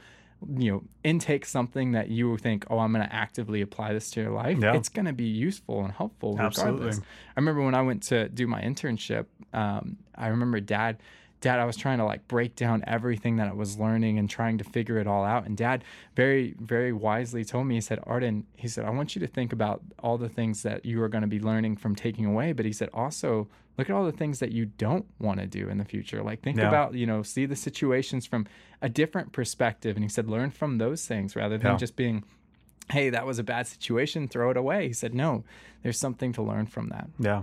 you 0.56 0.72
know 0.72 0.82
intake 1.02 1.44
something 1.44 1.92
that 1.92 2.08
you 2.08 2.34
think 2.38 2.64
oh 2.70 2.78
i'm 2.78 2.92
going 2.94 3.06
to 3.06 3.14
actively 3.14 3.60
apply 3.60 3.92
this 3.92 4.10
to 4.10 4.22
your 4.22 4.30
life 4.30 4.56
Yeah. 4.58 4.74
it's 4.74 4.88
going 4.88 5.04
to 5.04 5.12
be 5.12 5.24
useful 5.26 5.84
and 5.84 5.92
helpful 5.92 6.32
regardless 6.32 6.58
Absolutely. 6.60 6.98
i 7.36 7.40
remember 7.40 7.60
when 7.62 7.74
i 7.74 7.82
went 7.82 8.02
to 8.04 8.26
do 8.30 8.46
my 8.46 8.62
internship 8.62 9.26
um, 9.52 9.98
i 10.14 10.28
remember 10.28 10.60
dad 10.60 10.96
dad 11.44 11.58
i 11.60 11.64
was 11.64 11.76
trying 11.76 11.98
to 11.98 12.04
like 12.04 12.26
break 12.26 12.56
down 12.56 12.82
everything 12.86 13.36
that 13.36 13.46
i 13.48 13.52
was 13.52 13.78
learning 13.78 14.18
and 14.18 14.28
trying 14.30 14.56
to 14.58 14.64
figure 14.64 14.98
it 14.98 15.06
all 15.06 15.24
out 15.24 15.44
and 15.46 15.56
dad 15.56 15.84
very 16.16 16.54
very 16.58 16.92
wisely 16.92 17.44
told 17.44 17.66
me 17.66 17.74
he 17.74 17.80
said 17.80 17.98
arden 18.04 18.44
he 18.56 18.66
said 18.68 18.84
i 18.84 18.90
want 18.90 19.14
you 19.14 19.20
to 19.20 19.26
think 19.26 19.52
about 19.52 19.82
all 20.02 20.16
the 20.18 20.28
things 20.28 20.62
that 20.62 20.84
you 20.84 21.00
are 21.02 21.08
going 21.08 21.22
to 21.22 21.28
be 21.28 21.40
learning 21.40 21.76
from 21.76 21.94
taking 21.94 22.24
away 22.24 22.52
but 22.52 22.64
he 22.64 22.72
said 22.72 22.88
also 22.94 23.46
look 23.76 23.90
at 23.90 23.94
all 23.96 24.04
the 24.04 24.12
things 24.22 24.38
that 24.38 24.52
you 24.52 24.64
don't 24.66 25.04
want 25.18 25.38
to 25.40 25.46
do 25.46 25.68
in 25.68 25.76
the 25.78 25.84
future 25.84 26.22
like 26.22 26.40
think 26.42 26.56
Yeah. 26.58 26.68
about 26.68 26.94
you 26.94 27.06
know 27.06 27.22
see 27.22 27.44
the 27.46 27.56
situations 27.56 28.24
from 28.26 28.46
a 28.80 28.88
different 28.88 29.32
perspective 29.32 29.96
and 29.96 30.04
he 30.04 30.08
said 30.08 30.26
learn 30.28 30.50
from 30.50 30.78
those 30.78 31.06
things 31.06 31.36
rather 31.36 31.58
than 31.58 31.72
Yeah. 31.72 31.76
just 31.76 31.94
being 31.96 32.24
hey 32.90 33.10
that 33.10 33.26
was 33.26 33.38
a 33.38 33.44
bad 33.44 33.66
situation 33.66 34.28
throw 34.28 34.50
it 34.50 34.56
away 34.56 34.86
he 34.88 34.92
said 34.92 35.14
no 35.14 35.44
there's 35.82 35.98
something 35.98 36.32
to 36.32 36.42
learn 36.42 36.66
from 36.66 36.88
that 36.88 37.08
Yeah. 37.18 37.42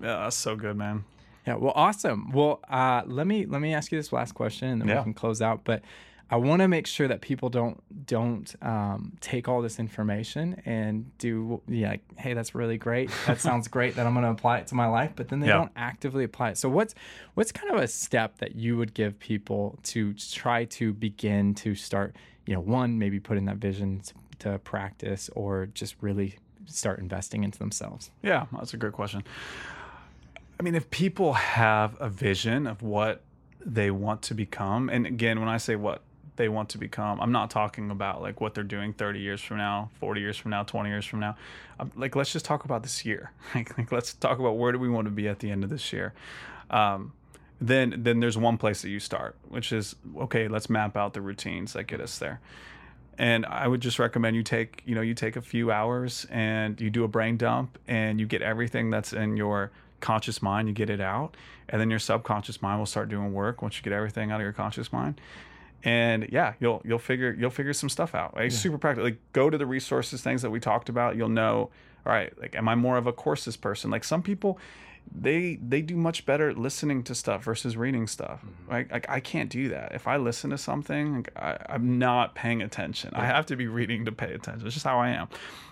Yeah, 0.00 0.16
that's 0.24 0.36
so 0.36 0.56
good, 0.56 0.76
man. 0.76 1.04
Yeah, 1.46 1.54
well, 1.56 1.72
awesome. 1.74 2.30
Well, 2.32 2.60
uh, 2.68 3.02
let 3.06 3.26
me 3.26 3.46
let 3.46 3.60
me 3.60 3.74
ask 3.74 3.90
you 3.92 3.98
this 3.98 4.12
last 4.12 4.32
question, 4.32 4.68
and 4.68 4.80
then 4.80 4.88
Yeah. 4.88 4.98
we 4.98 5.02
can 5.04 5.14
close 5.14 5.42
out. 5.42 5.62
But 5.64 5.82
I 6.30 6.36
want 6.36 6.62
to 6.62 6.68
make 6.68 6.86
sure 6.86 7.08
that 7.08 7.20
people 7.20 7.50
don't 7.50 7.82
don't 8.06 8.54
um, 8.62 9.12
take 9.20 9.48
all 9.48 9.60
this 9.60 9.78
information 9.78 10.62
and 10.64 11.16
do 11.18 11.60
yeah, 11.68 11.90
like, 11.90 12.02
hey, 12.16 12.32
that's 12.32 12.54
really 12.54 12.78
great. 12.78 13.10
That 13.26 13.38
sounds 13.48 13.68
great. 13.68 13.96
That 13.96 14.06
I'm 14.06 14.14
going 14.14 14.24
to 14.24 14.30
apply 14.30 14.58
it 14.58 14.66
to 14.68 14.74
my 14.74 14.86
life, 14.86 15.12
but 15.14 15.28
then 15.28 15.40
they 15.40 15.48
Yeah. 15.48 15.54
don't 15.58 15.72
actively 15.76 16.24
apply 16.24 16.50
it. 16.50 16.58
So 16.58 16.68
what's 16.68 16.94
what's 17.34 17.52
kind 17.52 17.70
of 17.74 17.80
a 17.82 17.88
step 17.88 18.38
that 18.38 18.54
you 18.54 18.76
would 18.78 18.94
give 18.94 19.18
people 19.18 19.78
to 19.84 20.14
try 20.14 20.64
to 20.66 20.92
begin 20.94 21.54
to 21.56 21.74
start? 21.74 22.16
You 22.46 22.54
know, 22.54 22.60
one 22.60 22.98
maybe 22.98 23.20
putting 23.20 23.44
that 23.44 23.56
vision 23.58 24.00
to, 24.00 24.14
to 24.38 24.58
practice, 24.60 25.28
or 25.36 25.66
just 25.74 25.96
really 26.00 26.38
start 26.66 26.98
investing 26.98 27.44
into 27.44 27.58
themselves. 27.58 28.10
Yeah, 28.22 28.46
that's 28.52 28.72
a 28.74 28.76
great 28.76 28.92
question. 28.94 29.22
I 30.62 30.64
mean, 30.64 30.76
if 30.76 30.88
people 30.90 31.32
have 31.32 32.00
a 32.00 32.08
vision 32.08 32.68
of 32.68 32.82
what 32.82 33.22
they 33.66 33.90
want 33.90 34.22
to 34.22 34.34
become, 34.34 34.90
and 34.90 35.08
again, 35.08 35.40
when 35.40 35.48
I 35.48 35.56
say 35.56 35.74
what 35.74 36.02
they 36.36 36.48
want 36.48 36.68
to 36.68 36.78
become, 36.78 37.20
I'm 37.20 37.32
not 37.32 37.50
talking 37.50 37.90
about 37.90 38.22
like 38.22 38.40
what 38.40 38.54
they're 38.54 38.62
doing 38.62 38.92
30 38.92 39.18
years 39.18 39.40
from 39.40 39.56
now, 39.56 39.90
40 39.98 40.20
years 40.20 40.36
from 40.36 40.52
now, 40.52 40.62
20 40.62 40.88
years 40.88 41.04
from 41.04 41.18
now. 41.18 41.34
Um, 41.80 41.90
like, 41.96 42.14
let's 42.14 42.32
just 42.32 42.44
talk 42.44 42.64
about 42.64 42.84
this 42.84 43.04
year. 43.04 43.32
Like, 43.56 43.76
like, 43.76 43.90
let's 43.90 44.14
talk 44.14 44.38
about 44.38 44.52
where 44.52 44.70
do 44.70 44.78
we 44.78 44.88
want 44.88 45.06
to 45.06 45.10
be 45.10 45.26
at 45.26 45.40
the 45.40 45.50
end 45.50 45.64
of 45.64 45.70
this 45.70 45.92
year. 45.92 46.14
Um, 46.70 47.12
then, 47.60 47.96
then 47.98 48.20
there's 48.20 48.38
one 48.38 48.56
place 48.56 48.82
that 48.82 48.88
you 48.88 49.00
start, 49.00 49.34
which 49.48 49.72
is 49.72 49.96
okay. 50.16 50.46
Let's 50.46 50.70
map 50.70 50.96
out 50.96 51.12
the 51.12 51.22
routines 51.22 51.72
that 51.72 51.88
get 51.88 52.00
us 52.00 52.18
there 52.18 52.40
and 53.18 53.44
I 53.46 53.66
would 53.66 53.80
just 53.80 53.98
recommend 53.98 54.36
you 54.36 54.42
take 54.42 54.82
you 54.86 54.94
know 54.94 55.00
you 55.00 55.12
take 55.12 55.36
a 55.36 55.42
few 55.42 55.70
hours 55.70 56.24
and 56.30 56.80
you 56.80 56.88
do 56.88 57.04
a 57.04 57.08
brain 57.08 57.36
dump 57.36 57.78
and 57.86 58.18
you 58.18 58.26
get 58.26 58.40
everything 58.40 58.90
that's 58.90 59.12
in 59.12 59.36
your 59.36 59.70
conscious 60.02 60.42
mind 60.42 60.68
you 60.68 60.74
get 60.74 60.90
it 60.90 61.00
out 61.00 61.34
and 61.68 61.80
then 61.80 61.88
your 61.88 61.98
subconscious 61.98 62.60
mind 62.60 62.78
will 62.78 62.86
start 62.86 63.08
doing 63.08 63.32
work 63.32 63.62
once 63.62 63.78
you 63.78 63.82
get 63.82 63.94
everything 63.94 64.30
out 64.30 64.40
of 64.40 64.44
your 64.44 64.52
conscious 64.52 64.92
mind. 64.92 65.20
And 65.84 66.28
yeah 66.30 66.52
you'll 66.60 66.82
you'll 66.84 66.98
figure 66.98 67.34
you'll 67.38 67.50
figure 67.50 67.72
some 67.72 67.88
stuff 67.88 68.14
out. 68.14 68.36
Like 68.36 68.52
super 68.52 68.78
practical 68.78 69.04
like 69.04 69.18
go 69.32 69.48
to 69.48 69.56
the 69.56 69.66
resources 69.66 70.20
things 70.20 70.42
that 70.42 70.50
we 70.50 70.60
talked 70.60 70.88
about. 70.88 71.16
You'll 71.16 71.28
know 71.30 71.70
all 72.04 72.12
right 72.12 72.36
like 72.38 72.54
am 72.54 72.68
i 72.68 72.74
more 72.74 72.98
of 72.98 73.06
a 73.06 73.12
courses 73.12 73.56
person? 73.56 73.90
Like 73.90 74.04
some 74.04 74.22
people 74.22 74.58
they 75.10 75.56
they 75.56 75.82
do 75.82 75.96
much 75.96 76.24
better 76.24 76.54
listening 76.54 77.02
to 77.04 77.14
stuff 77.14 77.42
versus 77.42 77.76
reading 77.76 78.06
stuff. 78.06 78.44
Right 78.68 78.90
like 78.92 79.06
i 79.08 79.18
can't 79.18 79.50
do 79.50 79.70
that. 79.70 79.92
If 79.92 80.06
i 80.06 80.16
listen 80.16 80.50
to 80.50 80.58
something 80.58 81.16
like, 81.16 81.32
I, 81.36 81.58
i'm 81.68 81.98
not 81.98 82.34
paying 82.34 82.62
attention. 82.62 83.12
I 83.14 83.26
have 83.26 83.46
to 83.46 83.56
be 83.56 83.66
reading 83.66 84.04
to 84.04 84.12
pay 84.12 84.32
attention. 84.32 84.66
It's 84.66 84.74
just 84.74 84.86
how 84.86 85.00
i 85.00 85.08
am. 85.08 85.28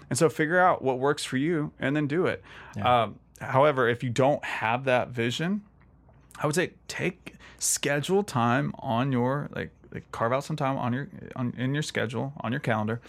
And 0.08 0.18
so 0.18 0.28
figure 0.28 0.58
out 0.58 0.82
what 0.82 0.98
works 0.98 1.24
for 1.24 1.36
you 1.36 1.70
and 1.78 1.94
then 1.94 2.08
do 2.08 2.26
it. 2.26 2.42
Um, 2.82 3.20
however, 3.40 3.88
if 3.88 4.02
you 4.02 4.10
don't 4.10 4.44
have 4.44 4.84
that 4.84 5.08
vision, 5.08 5.62
I 6.38 6.46
would 6.46 6.54
say 6.54 6.72
take 6.88 7.34
schedule 7.58 8.22
time 8.22 8.72
on 8.78 9.12
your 9.12 9.50
like, 9.54 9.70
like 9.92 10.10
carve 10.12 10.32
out 10.32 10.44
some 10.44 10.56
time 10.56 10.76
on 10.78 10.92
your 10.92 11.08
on 11.36 11.54
in 11.58 11.74
your 11.74 11.82
schedule 11.82 12.32
on 12.40 12.52
your 12.52 12.60
calendar 12.60 13.00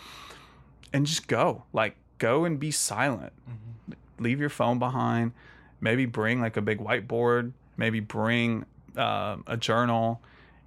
and 0.94 1.06
just 1.06 1.28
go. 1.28 1.63
Like 1.74 1.96
go 2.17 2.46
and 2.46 2.60
be 2.60 2.72
silent. 2.72 3.34
Mm-hmm. 3.50 4.24
Leave 4.24 4.39
your 4.39 4.50
phone 4.50 4.80
behind. 4.80 5.32
Maybe 5.80 6.06
bring 6.06 6.41
like 6.41 6.58
a 6.58 6.62
big 6.62 6.80
whiteboard. 6.80 7.54
Maybe 7.78 8.00
bring 8.00 8.65
uh, 8.96 9.38
a 9.48 9.58
journal 9.58 10.22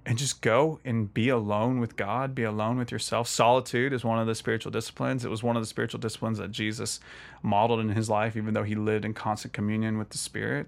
and 0.05 0.17
just 0.17 0.41
go 0.41 0.79
and 0.85 1.11
be 1.13 1.29
alone 1.29 1.79
with 1.79 1.95
God, 1.95 2.35
be 2.35 2.43
alone 2.43 2.77
with 2.77 2.91
yourself. 2.91 3.27
Solitude 3.27 3.91
is 3.91 4.03
one 4.03 4.19
of 4.19 4.27
the 4.27 4.35
spiritual 4.35 4.71
disciplines. 4.71 5.25
It 5.25 5.29
was 5.29 5.41
one 5.41 5.55
of 5.55 5.63
the 5.63 5.67
spiritual 5.67 5.99
disciplines 5.99 6.37
that 6.37 6.51
Jesus 6.51 6.99
modeled 7.41 7.79
in 7.79 7.89
his 7.89 8.09
life, 8.09 8.37
even 8.37 8.53
though 8.53 8.63
he 8.63 8.75
lived 8.75 9.03
in 9.03 9.13
constant 9.13 9.53
communion 9.53 9.97
with 9.97 10.09
the 10.09 10.17
Spirit. 10.17 10.67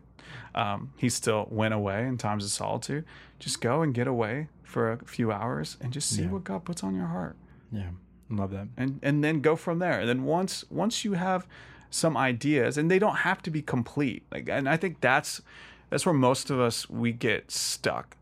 Um, 0.56 0.91
he 0.97 1.10
still 1.10 1.47
went 1.52 1.73
away 1.73 2.06
in 2.08 2.17
times 2.17 2.43
of 2.43 2.52
solitude. 2.52 3.06
Just 3.39 3.62
go 3.62 3.82
and 3.82 3.93
get 3.93 4.08
away 4.08 4.47
for 4.63 4.91
a 4.91 5.06
few 5.06 5.32
hours 5.32 5.78
and 5.80 5.93
just 5.93 6.10
see 6.10 6.23
yeah. 6.23 6.30
what 6.30 6.43
God 6.43 6.65
puts 6.65 6.84
on 6.84 6.95
your 6.95 7.08
heart. 7.08 7.36
Yeah, 7.71 7.89
love 8.30 8.52
that. 8.52 8.67
And 8.76 9.00
and 9.04 9.23
then 9.23 9.41
go 9.41 9.56
from 9.56 9.80
there. 9.80 10.00
And 10.00 10.10
then 10.10 10.23
once 10.23 10.65
once 10.69 11.06
you 11.06 11.13
have 11.13 11.47
some 11.89 12.17
ideas, 12.17 12.78
and 12.78 12.89
they 12.89 13.00
don't 13.00 13.17
have 13.17 13.41
to 13.43 13.52
be 13.52 13.62
complete. 13.62 14.23
Like, 14.32 14.50
and 14.50 14.67
I 14.67 14.78
think 14.78 15.00
that's 15.00 15.41
that's 15.89 16.06
where 16.06 16.13
most 16.13 16.50
of 16.50 16.60
us 16.60 16.89
we 16.89 17.12
get 17.12 17.52
stuck 17.52 18.17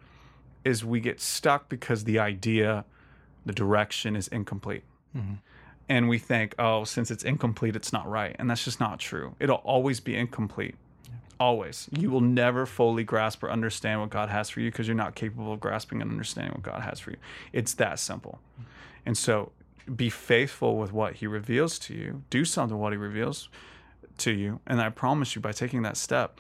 is 0.66 0.84
we 0.84 1.00
get 1.00 1.22
stuck 1.22 1.70
because 1.70 2.04
the 2.04 2.20
idea, 2.20 2.84
the 3.46 3.54
direction 3.54 4.16
is 4.16 4.28
incomplete. 4.28 4.84
Mm-hmm. 5.16 5.36
And 5.88 6.10
we 6.10 6.18
think, 6.18 6.56
oh, 6.58 6.84
since 6.84 7.12
it's 7.12 7.24
incomplete, 7.24 7.76
it's 7.76 7.94
not 7.94 8.10
right. 8.10 8.36
And 8.40 8.50
that's 8.50 8.66
just 8.66 8.80
not 8.80 9.00
true. 9.00 9.36
It'll 9.40 9.58
always 9.58 10.00
be 10.00 10.16
incomplete. 10.16 10.74
Yeah. 11.06 11.12
Always. 11.40 11.88
You 11.92 12.10
will 12.10 12.22
never 12.22 12.66
fully 12.66 13.04
grasp 13.04 13.44
or 13.44 13.52
understand 13.52 14.02
what 14.02 14.10
God 14.10 14.30
has 14.30 14.50
for 14.50 14.62
you 14.62 14.72
because 14.72 14.88
you're 14.88 14.96
not 14.96 15.14
capable 15.14 15.54
of 15.54 15.60
grasping 15.60 16.02
and 16.02 16.10
understanding 16.10 16.54
what 16.54 16.64
God 16.64 16.82
has 16.82 17.00
for 17.00 17.12
you. 17.12 17.18
It's 17.54 17.76
that 17.76 18.00
simple. 18.00 18.40
Mm-hmm. 18.60 18.70
And 19.06 19.18
so 19.18 19.52
be 19.96 20.10
faithful 20.10 20.78
with 20.78 20.92
what 20.92 21.16
He 21.16 21.28
reveals 21.28 21.78
to 21.80 21.94
you, 21.94 22.24
do 22.32 22.44
something 22.46 22.78
what 22.78 22.92
He 22.92 22.98
reveals 22.98 23.50
to 24.20 24.32
you. 24.32 24.60
And 24.66 24.82
I 24.82 24.90
promise 24.90 25.36
you, 25.36 25.42
by 25.42 25.52
taking 25.52 25.84
that 25.84 25.98
step, 25.98 26.40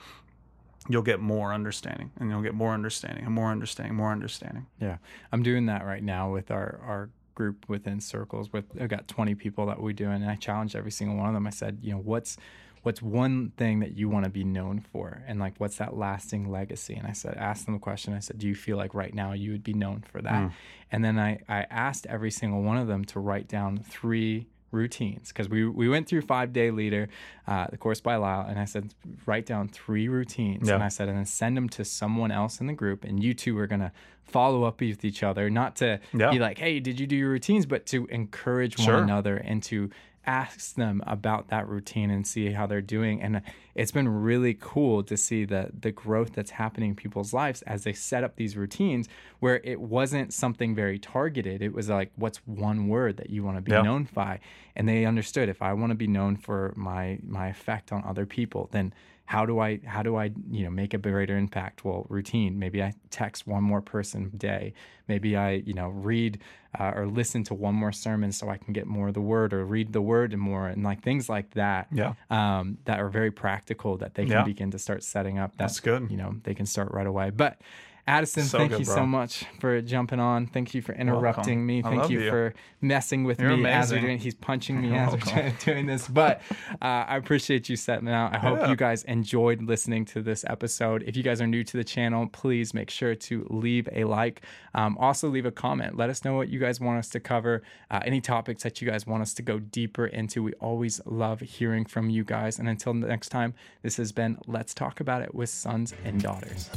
you'll 0.88 1.02
get 1.02 1.20
more 1.20 1.54
understanding 1.54 2.12
and 2.20 2.30
you'll 2.30 2.42
get 2.42 2.54
more 2.54 2.74
understanding 2.74 3.26
and 3.26 3.34
more 3.34 3.52
understanding, 3.52 3.96
more 3.96 4.12
understanding. 4.12 4.68
Yeah. 4.80 4.98
I'm 5.32 5.44
doing 5.44 5.66
that 5.68 5.86
right 5.86 6.04
now 6.04 6.32
with 6.32 6.52
our, 6.52 6.80
our 6.84 7.10
group 7.34 7.66
within 7.68 8.00
circles 8.00 8.52
with 8.54 8.66
I've 8.80 8.90
got 8.90 9.08
20 9.08 9.36
people 9.36 9.66
that 9.68 9.82
we 9.82 9.94
do 9.94 10.10
and 10.10 10.26
I 10.26 10.36
challenged 10.36 10.76
every 10.76 10.92
single 10.92 11.18
one 11.18 11.28
of 11.28 11.34
them. 11.34 11.48
I 11.48 11.52
said, 11.52 11.80
you 11.82 11.92
know, 11.92 12.00
what's 12.00 12.38
what's 12.86 13.02
one 13.02 13.52
thing 13.58 13.80
that 13.80 13.98
you 13.98 14.08
want 14.08 14.26
to 14.26 14.30
be 14.30 14.44
known 14.44 14.80
for 14.80 15.24
and 15.28 15.40
like 15.40 15.56
what's 15.58 15.78
that 15.78 15.98
lasting 15.98 16.52
legacy 16.52 16.94
and 16.94 17.08
i 17.08 17.12
said 17.14 17.34
ask 17.36 17.66
them 17.66 17.74
the 17.74 17.80
question 17.80 18.14
i 18.14 18.20
said 18.20 18.38
do 18.38 18.48
you 18.48 18.54
feel 18.54 18.78
like 18.78 18.94
right 18.94 19.16
now 19.16 19.34
you 19.34 19.52
would 19.52 19.64
be 19.64 19.74
known 19.74 20.04
for 20.12 20.22
that 20.22 20.44
mm. 20.44 20.52
and 20.92 21.04
then 21.04 21.18
I, 21.18 21.40
I 21.50 21.66
asked 21.72 22.06
every 22.06 22.30
single 22.30 22.62
one 22.62 22.78
of 22.78 22.86
them 22.86 23.04
to 23.06 23.20
write 23.20 23.48
down 23.48 23.80
three 23.80 24.46
routines 24.76 25.30
because 25.30 25.50
we, 25.50 25.68
we 25.68 25.90
went 25.90 26.08
through 26.08 26.22
five 26.22 26.54
day 26.54 26.70
leader 26.72 27.08
uh, 27.48 27.68
the 27.72 27.78
course 27.78 28.02
by 28.02 28.16
Lyle 28.16 28.46
and 28.48 28.60
I 28.60 28.66
said 28.66 28.94
write 29.26 29.46
down 29.46 29.70
three 29.70 30.08
routines 30.08 30.68
yeah. 30.68 30.76
and 30.76 30.84
I 30.84 30.90
said 30.90 31.08
and 31.08 31.18
then 31.18 31.26
send 31.26 31.58
them 31.58 31.70
to 31.70 31.86
someone 31.86 32.32
else 32.32 32.60
in 32.60 32.68
the 32.68 32.74
group 32.74 33.04
and 33.04 33.24
you 33.24 33.34
two 33.34 33.58
are 33.58 33.68
gonna 33.68 33.92
follow 34.24 34.64
up 34.64 34.82
with 34.82 35.06
each 35.06 35.24
other 35.24 35.50
not 35.50 35.76
to 35.78 36.00
yeah. 36.14 36.32
be 36.32 36.40
like 36.40 36.60
hey 36.60 36.80
did 36.80 37.00
you 37.00 37.08
do 37.08 37.16
your 37.16 37.30
routines 37.30 37.66
but 37.66 37.86
to 37.88 38.06
encourage 38.08 38.78
sure. 38.78 38.96
one 38.96 39.04
another 39.04 39.38
and 39.38 39.64
to 39.64 39.90
ask 40.26 40.76
them 40.76 41.04
about 41.06 41.50
that 41.50 41.68
routine 41.68 42.10
and 42.10 42.26
see 42.26 42.52
how 42.52 42.66
they're 42.66 42.82
doing. 42.82 43.22
And 43.22 43.42
it's 43.76 43.92
been 43.92 44.08
really 44.08 44.58
cool 44.60 45.04
to 45.04 45.18
see 45.18 45.46
the 45.46 45.70
the 45.78 45.92
growth 45.92 46.34
that's 46.34 46.52
happening 46.52 46.92
in 46.92 46.96
people's 46.96 47.34
lives 47.34 47.62
as 47.64 47.84
they 47.84 47.94
set 47.94 48.24
up 48.24 48.36
these 48.36 48.56
routines 48.56 49.08
where 49.40 49.62
it 49.64 49.80
wasn't 49.80 50.34
something 50.34 50.76
very 50.76 51.00
targeted. 51.00 51.62
It 51.62 51.74
was 51.74 51.90
like, 51.90 52.12
what's 52.16 52.38
one 52.46 52.88
word 52.88 53.18
that 53.18 53.30
you 53.30 53.44
want 53.44 53.58
to 53.58 53.62
be 53.62 53.72
yeah. 53.72 53.82
known 53.82 54.08
by? 54.14 54.40
And 54.76 54.88
they 54.88 55.06
understood 55.06 55.50
if 55.50 55.62
I 55.62 55.74
want 55.74 55.92
to 55.92 55.96
be 55.96 56.08
known 56.08 56.38
for 56.38 56.74
my 56.76 57.20
my 57.24 57.48
effect 57.48 57.92
on 57.92 58.04
other 58.06 58.26
people, 58.26 58.70
then 58.72 58.94
how 59.26 59.46
do 59.46 59.60
I 59.60 59.80
how 59.86 60.04
do 60.04 60.16
I 60.16 60.32
you 60.50 60.64
know 60.64 60.70
make 60.70 60.94
a 60.94 60.98
greater 60.98 61.38
impact? 61.38 61.84
Well, 61.84 62.06
routine. 62.10 62.60
Maybe 62.60 62.82
I 62.82 62.94
text 63.10 63.48
one 63.48 63.64
more 63.64 63.82
person 63.82 64.32
a 64.34 64.38
day. 64.38 64.74
Maybe 65.08 65.36
I 65.36 65.54
you 65.54 65.74
know 65.74 65.90
read 65.90 66.40
uh, 66.78 66.92
or 66.96 67.08
listen 67.08 67.44
to 67.46 67.54
one 67.54 67.74
more 67.74 67.92
sermon 67.92 68.32
so 68.32 68.50
I 68.50 68.58
can 68.58 68.74
get 68.74 68.86
more 68.86 69.08
of 69.08 69.14
the 69.16 69.22
word 69.22 69.54
or 69.54 69.66
read 69.66 69.94
the 69.94 70.02
word 70.02 70.32
and 70.32 70.42
more 70.42 70.68
and 70.68 70.84
like 70.84 71.02
things 71.02 71.28
like 71.28 71.52
that. 71.56 71.88
Yeah. 71.92 72.14
Um, 72.30 72.78
that 72.86 73.00
are 73.00 73.10
very 73.10 73.32
practical 73.32 73.98
that 73.98 74.14
they 74.14 74.24
can 74.24 74.32
yeah. 74.32 74.44
begin 74.44 74.72
to 74.72 74.80
start 74.80 75.04
setting 75.04 75.40
up. 75.40 75.52
That, 75.54 75.58
That's 75.58 75.80
good. 75.80 76.10
You 76.12 76.18
know 76.18 76.36
they 76.44 76.54
can 76.54 76.68
start 76.68 76.92
right 76.92 77.08
away. 77.08 77.32
But 77.32 77.60
Addison, 78.08 78.44
so 78.44 78.60
thank 78.60 78.70
good, 78.70 78.82
you 78.82 78.86
bro. 78.86 78.96
so 78.96 79.06
much 79.06 79.46
for 79.60 79.82
jumping 79.82 80.20
on. 80.20 80.46
Thank 80.46 80.76
you 80.76 80.84
for 80.84 80.94
interrupting 80.94 81.66
me. 81.66 81.82
Thank 81.82 82.12
you, 82.12 82.22
you, 82.22 82.30
for 82.30 82.54
messing 82.80 83.24
with 83.24 83.40
You're 83.40 83.50
me 83.50 83.62
amazing. 83.62 83.78
as 83.78 83.92
we're 83.92 84.02
doing. 84.02 84.20
He's 84.20 84.36
punching 84.36 84.80
me 84.80 84.96
as 84.96 85.14
we're 85.14 85.54
doing 85.66 85.88
this, 85.88 86.08
but 86.08 86.42
uh, 86.82 87.06
I 87.08 87.18
appreciate 87.18 87.68
you 87.68 87.76
setting 87.76 88.08
out. 88.08 88.36
I 88.36 88.38
hope 88.38 88.60
yeah. 88.60 88.70
you 88.70 88.76
guys 88.76 89.04
enjoyed 89.06 89.64
listening 89.64 90.06
to 90.06 90.22
this 90.22 90.46
episode. 90.48 91.04
If 91.08 91.18
you 91.18 91.24
guys 91.24 91.42
are 91.42 91.48
new 91.48 91.64
to 91.64 91.78
the 91.78 91.84
channel, 91.84 92.28
please 92.28 92.76
make 92.76 92.92
sure 92.92 93.16
to 93.16 93.48
leave 93.50 93.90
a 93.92 94.04
like. 94.04 94.44
Um, 94.76 94.98
also, 95.00 95.28
leave 95.28 95.48
a 95.48 95.52
comment. 95.52 95.98
Let 95.98 96.12
us 96.12 96.24
know 96.24 96.36
what 96.36 96.50
you 96.50 96.60
guys 96.60 96.80
want 96.80 97.00
us 97.00 97.10
to 97.10 97.20
cover. 97.20 97.64
Uh, 97.90 98.02
any 98.06 98.22
topics 98.22 98.62
that 98.62 98.82
you 98.82 98.88
guys 98.88 99.08
want 99.08 99.24
us 99.24 99.34
to 99.34 99.42
go 99.42 99.58
deeper 99.58 100.06
into. 100.06 100.44
We 100.44 100.54
always 100.54 101.02
love 101.06 101.40
hearing 101.40 101.86
from 101.86 102.12
you 102.12 102.24
guys. 102.24 102.60
And 102.60 102.70
until 102.70 102.94
next 102.94 103.30
time, 103.30 103.56
this 103.82 103.98
has 103.98 104.12
been 104.12 104.38
Let's 104.46 104.76
Talk 104.76 105.00
About 105.00 105.24
It 105.24 105.34
with 105.34 105.50
Sons 105.50 105.96
and 106.04 106.22
Daughters. 106.22 106.70